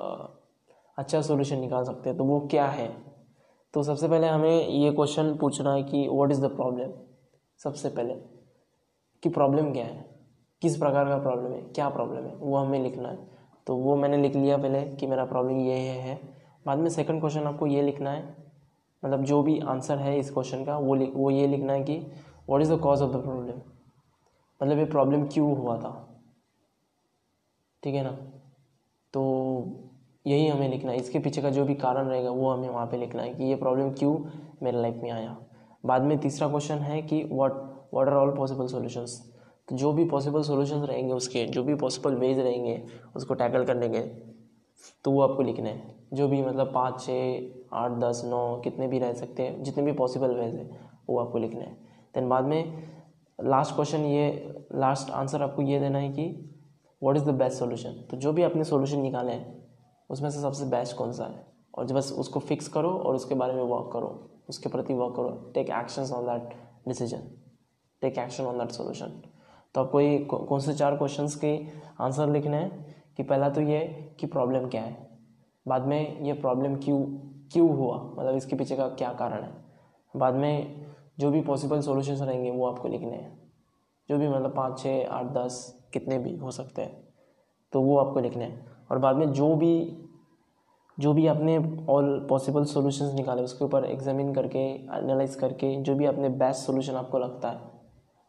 अच्छा 0.98 1.22
सॉल्यूशन 1.22 1.60
निकाल 1.60 1.84
सकते 1.84 2.10
हैं। 2.10 2.18
तो 2.18 2.24
वो 2.24 2.40
क्या 2.52 2.66
है? 2.68 2.90
तो 3.74 3.84
सबसे 3.84 4.08
पहले 4.08 4.28
हमें 4.28 4.68
ये 4.68 4.92
क्वेश्चन 4.92 5.36
पूछना 5.38 5.74
है 5.74 5.84
कि 5.84 6.08
व्हाट 6.08 6.32
इज़ 6.32 6.42
द 6.42 6.56
प्रॉब्लम 6.56 6.92
सबसे 7.58 7.90
पहले 7.90 8.14
कि 9.24 9.30
प्रॉब्लम 9.30 9.74
क्या 9.74 9.86
है? 9.86 10.06
किस 10.62 10.78
प्रकार 10.78 11.06
का 11.06 11.18
प्रॉब्लम 11.18 11.52
है? 11.52 11.62
क्या 11.62 11.90
प्रॉब्लम 11.90 12.26
है? 12.26 12.36
वो 12.36 12.58
हमें 12.58 12.80
लिखना 12.80 13.10
है। 13.10 13.28
तो 13.68 13.76
वो 13.76 13.96
मैंने 13.96 14.18
लिख 14.18 14.36
लिया 14.36 14.58
पहले 14.58 14.84
कि 14.96 15.08
मेरा 15.08 15.26
प्रॉब्लम 15.26 15.60
ये 15.60 15.74
है, 15.74 16.00
है। 16.00 16.20
बाद 16.66 16.78
में 16.78 16.90
सेकंड 16.90 17.20
क्वेश्चन 17.20 17.44
आपको 17.44 17.68
ये 17.68 17.82
लिखना 17.82 18.12
है। 18.12 18.36
मतलब 19.06 19.24
जो 19.24 19.44
भी 19.44 19.60
आंसर 19.60 19.98
है 19.98 20.20
इस 20.20 20.32
क्वेश्चन 20.32 20.66
का 20.66 20.78
वो 20.78 20.96
लिख 20.96 21.12
वो 21.16 21.32
ये 21.32 21.48
लिखना 21.48 21.74
है 21.74 21.84
कि 21.84 21.98
what 22.50 22.62
is 22.62 22.74
the 22.74 22.80
cause 22.80 23.02
of 23.02 23.18
the 23.18 23.22
problem 23.22 23.62
मतलब 24.64 24.78
ये 24.78 24.86
प्रॉब्लम 24.86 25.28
क्यों 25.28 25.58
हुआ 25.58 25.78
था? 25.78 26.24
ठीक 27.84 27.96
है 27.96 28.04
ना? 28.04 28.12
तो 29.14 29.66
यही 30.28 30.48
हमें 30.48 30.70
लिखना 30.70 30.92
है। 30.92 30.98
इसके 30.98 31.20
पीछे 31.20 31.42
का 31.42 31.50
जो 31.50 31.66
भी 31.66 31.76
कारण 31.76 32.08
रहेगा 32.08 32.30
वो 32.30 32.50
हमें 32.50 32.70
वहाँ 32.70 32.88
पे 32.88 32.98
लिखना 32.98 33.24
है 33.24 33.34
कि 33.34 33.44
ये 33.44 33.56
प्रॉब्लम 33.56 33.92
क्यों 33.92 34.18
मेरे 34.64 34.82
लाइफ 34.82 34.96
में 34.96 35.12
आया। 35.12 35.38
बाद 35.86 36.02
में 36.02 36.18
तीसरा 36.18 36.48
क्वेश्चन 36.48 36.78
है 36.78 37.02
कि 37.02 37.24
what 37.32 37.54
what 37.94 38.08
are 38.08 38.14
all 38.14 38.36
possible 38.38 38.68
solutions 38.68 39.22
तो 39.70 39.76
जो 39.76 39.92
भी 39.94 40.06
पॉसिबल 40.06 40.42
सॉल्यूशंस 40.42 40.88
रहेंगे 40.90 41.14
उसके, 41.14 41.46
जो 41.46 41.64
भी 41.64 41.76
पॉसिबल 41.76 42.16
वेज 42.16 42.40
रहेंगे, 42.40 42.82
उसको 43.16 43.34
टैकल 43.34 43.66
करने 43.66 43.90
के 43.90 44.00
तो 45.06 45.12
वो 45.12 45.22
आपको 45.22 45.44
लिखने 45.44 45.70
हैं। 45.70 45.96
जो 46.14 46.28
भी 46.28 46.42
मतलब 46.42 46.72
पाँच, 46.74 47.00
छः, 47.02 47.50
आठ, 47.74 47.92
दस, 47.92 48.22
नौ, 48.26 48.62
कितने 48.64 48.88
भी 48.88 49.00
रह 49.00 49.14
सकते 49.14 49.44
हैं, 49.44 49.64
जितने 49.64 49.84
भी 49.84 49.92
पॉसिबल 49.92 50.36
वेज 50.36 50.56
है, 50.56 50.70
वो 51.10 51.20
आपको 51.20 51.38
लिखने 51.38 51.62
हैं। 51.62 51.78
देन 52.16 52.30
बाद 52.30 52.46
में 52.46 52.92
लास्ट 53.40 53.76
क्वेश्चन 53.76 54.06
ये 54.06 54.28
लास्ट 54.76 55.12
आंसर 55.12 55.42
आपको 55.42 55.62
ये 55.62 55.80
देना 55.80 56.00
है 56.00 56.10
कि 56.10 56.28
what 57.02 57.18
is 57.18 57.26
the 57.26 57.30
best 57.30 57.60
solution 57.60 57.92
तो 58.12 58.18
जो 58.18 58.34
भी 58.34 58.44
आपने 58.44 58.64
सोल्यूशन 58.64 59.00
निकाले 59.00 59.32
हैं, 59.32 59.68
उसमें 60.10 60.30
से 60.30 60.42
सबसे 60.42 60.66
बेस्ट 60.66 60.96
कौन 60.98 61.12
सा 61.12 61.26
है? 61.26 61.55
और 61.76 61.86
बस 61.86 62.12
उसको 62.12 62.40
फिक्स 62.40 62.68
करो 62.68 62.90
और 62.90 63.16
उसके 63.16 63.36
बारे 63.36 63.54
में 63.54 63.64
वर्क 63.64 63.90
करो, 63.94 64.30
उसके 64.50 64.70
प्रति 64.70 64.94
वर्क 64.94 65.16
करो 65.16 65.30
take 65.54 65.70
action 65.70 66.14
on 66.14 66.26
that 66.26 66.58
decision 66.88 67.28
take 68.02 68.18
action 68.18 68.44
on 68.44 68.58
that 68.58 68.72
solution 68.72 69.22
तो 69.76 69.82
आपको 69.82 70.02
ये 70.02 70.18
कौन 70.20 70.60
से 70.60 70.74
चार 70.74 70.98
क्वेश्चंस 70.98 71.36
के 71.36 71.58
आंसर 72.00 72.30
लिखने 72.30 72.58
हैं? 72.58 72.96
कि 73.18 73.24
पहला 73.24 73.50
तो 73.50 73.62
ये 73.62 73.80
कि 74.20 74.28
प्रॉब्लम 74.28 74.68
क्या 74.70 74.82
है? 74.82 75.10
बाद 75.68 75.86
में 75.86 76.22
ये 76.22 76.34
प्रॉब्लम 76.34 76.76
क्यों 76.76 77.00
क्यों 77.52 77.70
हुआ? 77.70 77.98
मतलब 78.18 78.36
इसके 78.36 78.56
पीछे 78.56 78.76
का 78.76 78.88
क्या 78.90 79.12
कारण 79.14 79.44
है? 79.44 79.52
बाद 80.16 80.34
में 80.34 80.86
जो 81.20 81.32
भी 81.32 81.42
पॉसिबल 81.42 81.82
सॉल्यूशंस 81.82 82.22
रहेंगे 82.22 82.52
वो 82.52 82.68
आपको 82.68 82.88
लिखने 82.88 83.12
हैं। 83.12 83.52
जो 84.10 84.18
भी 84.18 84.28
मतलब 84.28 84.56
पाँच, 84.56 84.80
छः, 84.80 85.08
आठ, 85.08 85.26
दस 85.26 85.88
कितने 85.94 86.18
भी 86.20 86.36
हो 86.36 86.52
सकते 86.52 86.82
हैं 86.82 87.08
तो 87.74 87.82
वो 87.82 87.98
आपको 87.98 88.20
लिखने 88.20 88.44
हैं। 88.44 88.66
और 88.92 88.98
बाद 89.00 89.16
में 89.16 89.32
जो 89.32 89.56
भी 89.56 89.74
जो 90.98 91.14
भी 91.14 91.26
आपने 91.28 91.58
ऑल 91.90 92.26
पॉसिबल 92.30 92.64
सॉल्यूशंस 92.66 93.14
निकाले, 93.14 93.42
उसके 93.42 93.66
ऊपर 93.66 93.86
एग्जामिन 93.86 94.34
करके 94.34 94.60
एनालाइज 94.60 95.36
करके, 95.36 95.76
जो 95.76 95.96
भी 95.96 96.06
आपने 96.06 96.30
बेस्ट 96.32 96.66
सॉल्यूशन 96.66 96.96
आपको 96.96 97.20
लगता 97.20 97.50
है, 97.50 97.60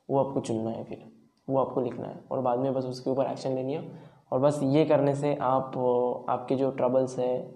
वो 0.08 0.18
आपको 0.18 0.40
चुनना 0.40 0.70
है 0.70 0.85
फिर, 0.85 1.04
वो 1.49 1.58
आपको 1.58 1.80
लिखना 1.80 2.06
है 2.06 2.18
और 2.30 2.40
बाद 2.40 2.58
में 2.58 2.73
बस 2.75 2.85
उसके 2.85 3.11
ऊपर 3.11 3.26
एक्शन 3.26 3.54
लेनी 3.54 3.73
है। 3.73 4.14
और 4.32 4.40
बस 4.40 4.61
ये 4.62 4.85
करने 4.85 5.14
से 5.14 5.35
आप, 5.35 5.76
आपके 6.28 6.56
जो 6.56 6.70
ट्रबल्स 6.70 7.18
है, 7.18 7.54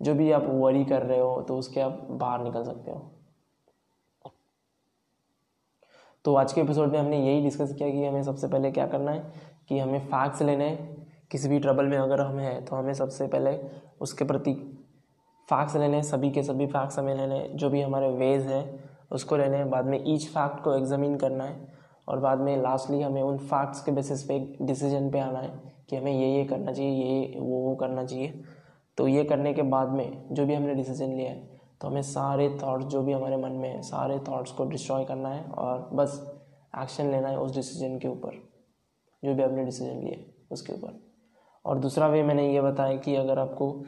जो 0.00 0.14
भी 0.14 0.30
आप 0.32 0.46
वरी 0.46 0.84
कर 0.84 1.02
रहे 1.02 1.20
हो 1.20 1.40
तो 1.42 1.56
उसके 1.58 1.80
आप 1.80 2.06
बाहर 2.10 2.42
निकल 2.42 2.64
सकते 2.64 2.90
हो। 2.90 3.10
तो 6.24 6.34
आज 6.34 6.52
के 6.52 6.60
एपिसोड 6.60 6.92
में 6.92 6.98
हमने 6.98 7.18
यही 7.18 7.42
डिस्कस 7.42 7.74
किया 7.74 7.90
कि 7.90 8.04
हमें 8.04 8.22
सबसे 8.22 8.48
पहले 8.48 8.70
क्या 8.70 8.86
करना 8.86 9.10
है, 9.10 9.32
कि 9.68 9.78
हमें 9.78 9.98
फैक्ट्स 10.00 10.42
लेने 10.42 10.64
हैं 10.64 11.06
किसी 11.30 11.48
भी 11.48 11.58
ट्रबल 11.58 11.86
में 11.86 11.96
अगर 11.98 12.20
हम 12.20 12.38
हैं 12.38 12.64
तो 12.64 12.76
हमें 12.76 12.92
सबसे 12.94 13.26
पहले 13.26 13.58
उसके 14.00 14.24
प्रति 14.24 14.52
फैक्ट्स 15.48 15.76
लेने, 15.76 16.02
सभी 16.02 16.30
के 16.30 16.42
सभी 16.42 16.66
फैक्ट्स 16.66 16.98
हमें 16.98 17.14
लेने, 17.14 17.40
जो 17.50 17.70
भी 17.70 17.80
हमारे 17.82 18.08
वेज 18.10 18.46
हैं, 18.46 18.84
उसको 19.12 19.36
लेने, 19.36 19.64
बाद 19.64 19.86
में 19.86 20.02
ईच 20.06 20.26
फैक्ट 20.28 20.62
को 20.64 20.74
एग्जामिन 20.74 21.16
करना 21.16 21.44
है, 21.44 21.56
और 22.08 22.20
बाद 22.20 22.40
में 22.40 22.56
लास्टली 22.56 23.00
हमें 23.02 23.20
उन 23.22 23.38
फैक्ट्स 23.38 23.82
के 23.82 23.92
बेसिस 23.92 24.22
पे 24.22 24.38
डिसीज़न 24.62 25.10
पे 25.10 25.20
आना 25.20 25.38
है 25.38 25.50
कि 25.90 25.96
हमें 25.96 26.12
ये 26.12 26.34
ये 26.34 26.44
करना 26.44 26.72
चाहिए, 26.72 26.90
ये, 26.90 27.40
वो 27.40 27.60
वो 27.60 27.74
करना 27.76 28.04
चाहिए। 28.04 28.42
तो 28.98 29.08
ये 29.08 29.24
करने 29.24 29.52
के 29.54 29.62
बाद 29.64 29.88
में 29.88 30.28
जो 30.32 30.46
भी 30.46 30.54
हमने 30.54 30.74
डिसीज़न 30.74 31.12
लिया 31.12 31.30
है 31.30 31.54
तो 31.80 31.88
हमें 31.88 32.02
सारे 32.02 32.48
थॉट्स 32.62 32.86
जो 32.86 33.02
भी 33.02 33.12
हमारे 33.12 33.36
मन 33.36 33.52
में 33.52 33.68
है, 33.68 33.80
सारे 33.82 34.18
थॉट्स 34.28 34.52
को 34.52 34.64
डिस्ट्रॉय 34.66 35.04
करना 35.04 35.28
है, 35.28 35.44
और 35.44 35.88
बस 35.92 36.20
एक्शन 36.82 37.10
लेना 37.10 37.28
है 37.28 37.38
उस 37.38 37.54
डिसीज़न 37.54 37.98
के 37.98 38.08
ऊपर, 38.08 38.40
जो 39.22 39.34
भी 39.34 39.42
हमने 39.42 39.64
डिसीज़न 39.64 40.00
लिए 40.00 40.24
उसके 40.52 40.72
ऊपर। 40.72 41.04
और 41.66 41.78
दूसरा 41.78 42.06
वे 42.06 42.22
मैंने 42.22 42.52
ये 42.52 42.60
बताया 42.60 42.96
कि 42.96 43.16
अगर 43.16 43.38
आपको 43.38 43.84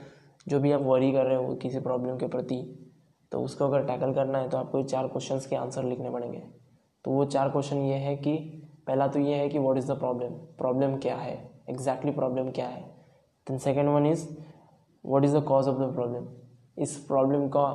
जो 0.48 0.60
भी 0.60 0.72
आप 0.72 0.80
वरी 0.80 1.12
कर 1.12 1.24
रहे 1.24 1.36
हो 1.36 1.54
किसी 1.54 1.80
प्रॉब्लम 1.80 2.16
के 2.16 2.26
प्रति 2.26 2.84
तो 3.32 3.40
उसको 3.40 3.64
अगर 3.64 3.84
टैकल 3.84 4.14
करना 4.14 4.38
है 4.38 4.48
तो 4.48 4.58
आपको 4.58 4.82
चार 4.82 5.08
क्वेश्चंस 5.08 5.46
के 5.46 5.56
आंसर 5.56 5.84
लिखने 5.84 6.10
पड़ेंगे। 6.10 6.42
तो 7.04 7.10
वो 7.10 7.24
चार 7.24 7.50
क्वेश्चन 7.50 7.76
ये 7.76 7.94
है 7.94 8.16
कि, 8.16 8.34
पहला 8.86 9.06
तो 9.08 9.18
ये 9.18 9.34
है 9.34 9.48
कि 9.48 9.58
what 9.58 9.76
is 9.76 9.92
the 9.92 9.98
problem 9.98 10.28
problem 10.28 10.96
क्या 10.96 11.16
है? 11.16 11.50
एग्जैक्टली 11.70 12.10
exactly 12.10 12.14
प्रॉब्लम 12.14 12.50
क्या 12.50 12.66
है? 12.66 12.82
Then 13.48 13.58
second 13.58 13.88
one 13.88 14.06
is 14.06 14.28
what 15.06 15.24
is 15.24 15.36
the 15.36 15.42
cause 15.42 15.68
of 15.68 15.78
the 15.78 15.94
problem 15.94 16.26
इस 16.78 16.96
प्रॉब्लम 16.96 17.48
का 17.48 17.68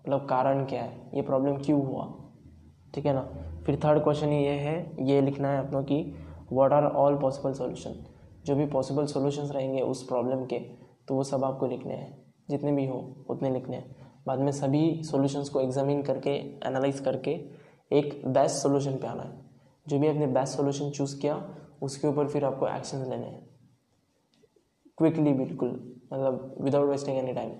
मतलब 0.00 0.26
कारण 0.26 0.64
क्या 0.64 0.82
है? 0.82 1.10
ये 1.14 1.22
प्रॉब्लम 1.22 1.56
क्यों 1.56 1.86
हुआ? 1.86 2.14
ठीक 2.94 3.06
है 3.06 3.14
ना? 3.14 3.28
फिर 3.66 3.80
थर्ड 3.84 4.02
क्वेश्चन 4.02 4.28
ये 4.28 4.52
है, 4.52 4.96
ये 5.00 5.20
लिखना 5.20 5.48
है 5.48 5.66
अपनों 5.66 5.82
की 5.82 6.14
what 6.52 6.72
are 6.72 6.84
all 6.84 7.18
possible 7.18 7.52
solution 7.52 7.94
जो 8.44 8.56
भी 8.56 8.66
पॉसिबल 8.66 9.06
सॉल्यूशंस 9.06 9.50
रहेंगे 9.50 9.80
उस 9.80 10.06
प्रॉब्लम 10.06 10.44
के 10.44 10.58
तो 11.08 11.14
वो 11.14 11.24
सब 11.24 11.44
आपको 11.44 11.66
लिखने 11.66 11.94
हैं। 11.94 12.34
जितने 12.50 12.72
भी 12.72 12.86
हो, 12.86 13.14
उतने 13.28 13.50
लिखने 13.50 13.76
हैं। 13.76 13.96
बाद 14.26 14.38
में 14.38 14.52
सभी 14.52 15.02
सॉल्यूशंस 15.02 15.48
को 15.48 15.60
एग्जामिन 15.60 16.02
करके 16.02 16.30
एनालाइज 16.66 17.00
करके, 17.00 17.30
एक 17.92 18.22
बेस्ट 18.26 18.56
सॉल्यूशन 18.56 18.92
पे 18.92 19.06
आना 19.06 19.22
है। 19.22 19.40
जो 19.88 19.98
भी 19.98 20.08
आपने 20.08 20.26
बेस्ट 20.26 20.56
सॉल्यूशन 20.56 20.90
चूज़ 20.90 21.20
किया, 21.20 21.54
उसके 21.82 22.08
ऊपर 22.08 22.28
फिर 22.28 22.44
आपको 22.44 22.68
एक्शन 22.68 22.98
लेने 22.98 23.26
हैं। 23.26 23.50
क्विकली 24.98 25.32
बिल्कुल। 25.32 25.96
मतलब 26.12 26.54
विदाउट 26.60 26.88
वेस्टिंग 26.88 27.16
एनी 27.16 27.32
टाइम 27.32 27.52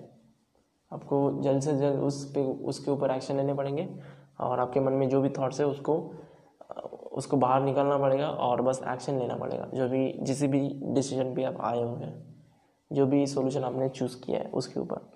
आपको 0.93 1.41
जल्द 1.41 1.61
से 1.61 1.77
जल्द 1.77 1.99
उस 1.99 2.31
पे, 2.31 2.43
उसके 2.43 2.91
ऊपर 2.91 3.11
एक्शन 3.11 3.37
लेने 3.37 3.53
पड़ेंगे 3.53 3.89
और 4.39 4.59
आपके 4.59 4.79
मन 4.79 4.93
में 4.93 5.09
जो 5.09 5.21
भी 5.21 5.29
थाट्स 5.29 5.59
है, 5.59 5.67
उसको 5.67 6.11
उसको 7.11 7.37
बाहर 7.37 7.61
निकालना 7.61 7.97
पड़ेगा 7.97 8.29
और 8.29 8.61
बस 8.61 8.81
एक्शन 8.87 9.19
लेना 9.19 9.35
पड़ेगा। 9.35 9.65
जो 9.73 9.87
भी, 9.89 10.11
जिस 10.13 10.43
भी 10.43 10.59
डिसीज़न 10.83 11.33
पे 11.35 11.43
आप 11.43 11.61
आए 11.61 11.81
हुए 11.81 12.05
हैं 12.05 12.27
जो 12.91 13.05
भी 13.05 13.25
सॉल्यूशन 13.27 13.63
आपने 13.63 13.89
चूज़ 13.89 14.15
किया 14.21 14.39
है 14.39 14.49
उसके 14.51 14.79
ऊपर। 14.79 15.09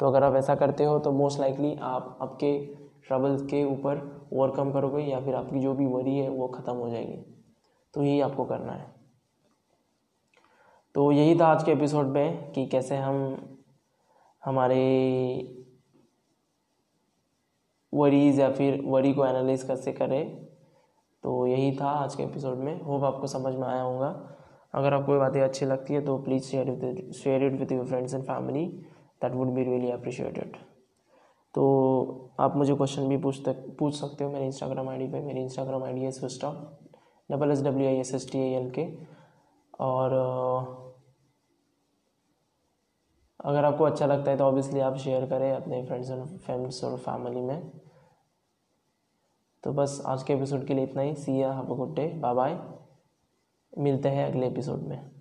तो 0.00 0.06
अगर 0.06 0.24
आप 0.24 0.34
ऐसा 0.34 0.54
करते 0.54 0.84
हो 0.84 0.98
तो 0.98 1.12
मोस्ट 1.12 1.40
लाइकली 1.40 1.74
आप 1.82 2.18
आपके 2.22 2.58
ट्रबल 3.06 3.36
के 3.46 3.64
ऊपर 3.64 4.28
ओवरकम 4.32 4.72
करोगे 4.72 5.02
या 5.02 5.20
फिर 5.20 5.34
आपकी 5.34 5.60
जो 5.60 5.74
भी 5.74 5.86
वरी 5.86 6.16
है 6.18 6.28
वो 6.28 6.48
ख़त्म 6.48 6.72
हो 6.72 6.88
जाएगी। 6.90 7.24
तो 7.94 8.02
यही 8.02 8.20
आपको 8.20 8.44
करना 8.44 8.72
है। 8.72 8.94
तो 10.94 11.10
यही 11.12 11.38
था 11.40 11.46
आज 11.46 11.62
के 11.64 11.72
एपिसोड 11.72 12.06
में 12.06 12.52
कि 12.52 12.66
कैसे 12.66 12.96
हम 12.96 13.58
हमारे 14.42 14.82
वरीज 17.92 18.40
या 18.40 18.50
फिर 18.50 18.80
वरी 18.84 19.12
को 19.14 19.26
एनालाइज 19.26 19.62
कैसे 19.62 19.92
करें। 19.92 20.45
तो 21.26 21.46
यही 21.46 21.70
था 21.76 21.88
आज 21.90 22.14
के 22.14 22.22
एपिसोड 22.22 22.58
में। 22.58 22.80
होप 22.80 23.04
आपको 23.04 23.26
समझ 23.26 23.54
में 23.54 23.66
आया 23.68 23.82
होगा। 23.82 24.08
अगर 24.74 24.94
आपको 24.94 25.12
ये 25.12 25.18
बातें 25.18 25.40
अच्छी 25.42 25.66
लगती 25.66 25.94
है 25.94 26.00
तो 26.00 26.16
please 26.18 26.44
share 26.44 26.70
with 26.70 27.12
share 27.14 27.44
it 27.44 27.52
with 27.52 27.72
your 27.72 27.86
friends 27.86 28.12
and 28.14 28.24
family 28.24 28.64
that 29.22 29.32
would 29.34 29.48
be 29.48 29.64
really 29.64 29.90
appreciated 29.90 30.56
तो 31.54 31.64
आप 32.40 32.56
मुझे 32.56 32.74
क्वेश्चन 32.74 33.08
भी 33.08 33.16
पूछ 33.16 33.48
पूछ 33.48 33.94
सकते 33.94 34.24
हो 34.24 34.30
मेरे 34.30 34.44
इंस्टाग्राम 34.46 34.88
आईडी 34.88 35.06
पे। 35.06 35.20
मेरी 35.20 35.42
इंस्टाग्राम 35.42 35.84
आईडी 35.84 36.00
है 36.00 36.10
स्विस्टा 36.10 36.50
double 37.30 37.50
S 37.50 37.62
W 37.64 37.88
I 37.88 37.96
S 38.00 38.14
S 38.14 38.30
T 38.32 38.38
L 38.54 38.70
K 38.70 38.86
और, 39.80 40.12
अगर 43.40 43.64
आपको 43.64 43.84
अच्छा 43.84 44.06
लगता 44.06 44.30
है 44.30 44.36
तो 44.36 44.44
ऑब्वियसली 44.44 44.80
आप 44.80 44.96
शेयर 44.98 45.26
करें 45.26 45.50
अपने 45.52 45.84
फ्रेंड्स 45.86 46.10
एंड 46.10 46.38
फ्रेंड्स 46.38 46.82
और 46.84 46.96
फैमिली 46.98 47.40
में। 47.40 47.70
तो 49.66 49.72
बस 49.72 50.02
आज 50.06 50.22
के 50.22 50.32
एपिसोड 50.32 50.66
के 50.66 50.74
लिए 50.74 50.84
इतना 50.84 51.02
ही। 51.02 51.14
See 51.14 51.42
ya 51.42 51.52
have 51.52 51.64
a 51.64 51.76
good 51.76 51.94
day 51.94 52.06
bye 52.08 52.34
bye 52.34 52.58
मिलते 53.78 54.08
हैं 54.08 54.26
अगले 54.26 54.46
एपिसोड 54.46 54.82
में। 54.82 55.15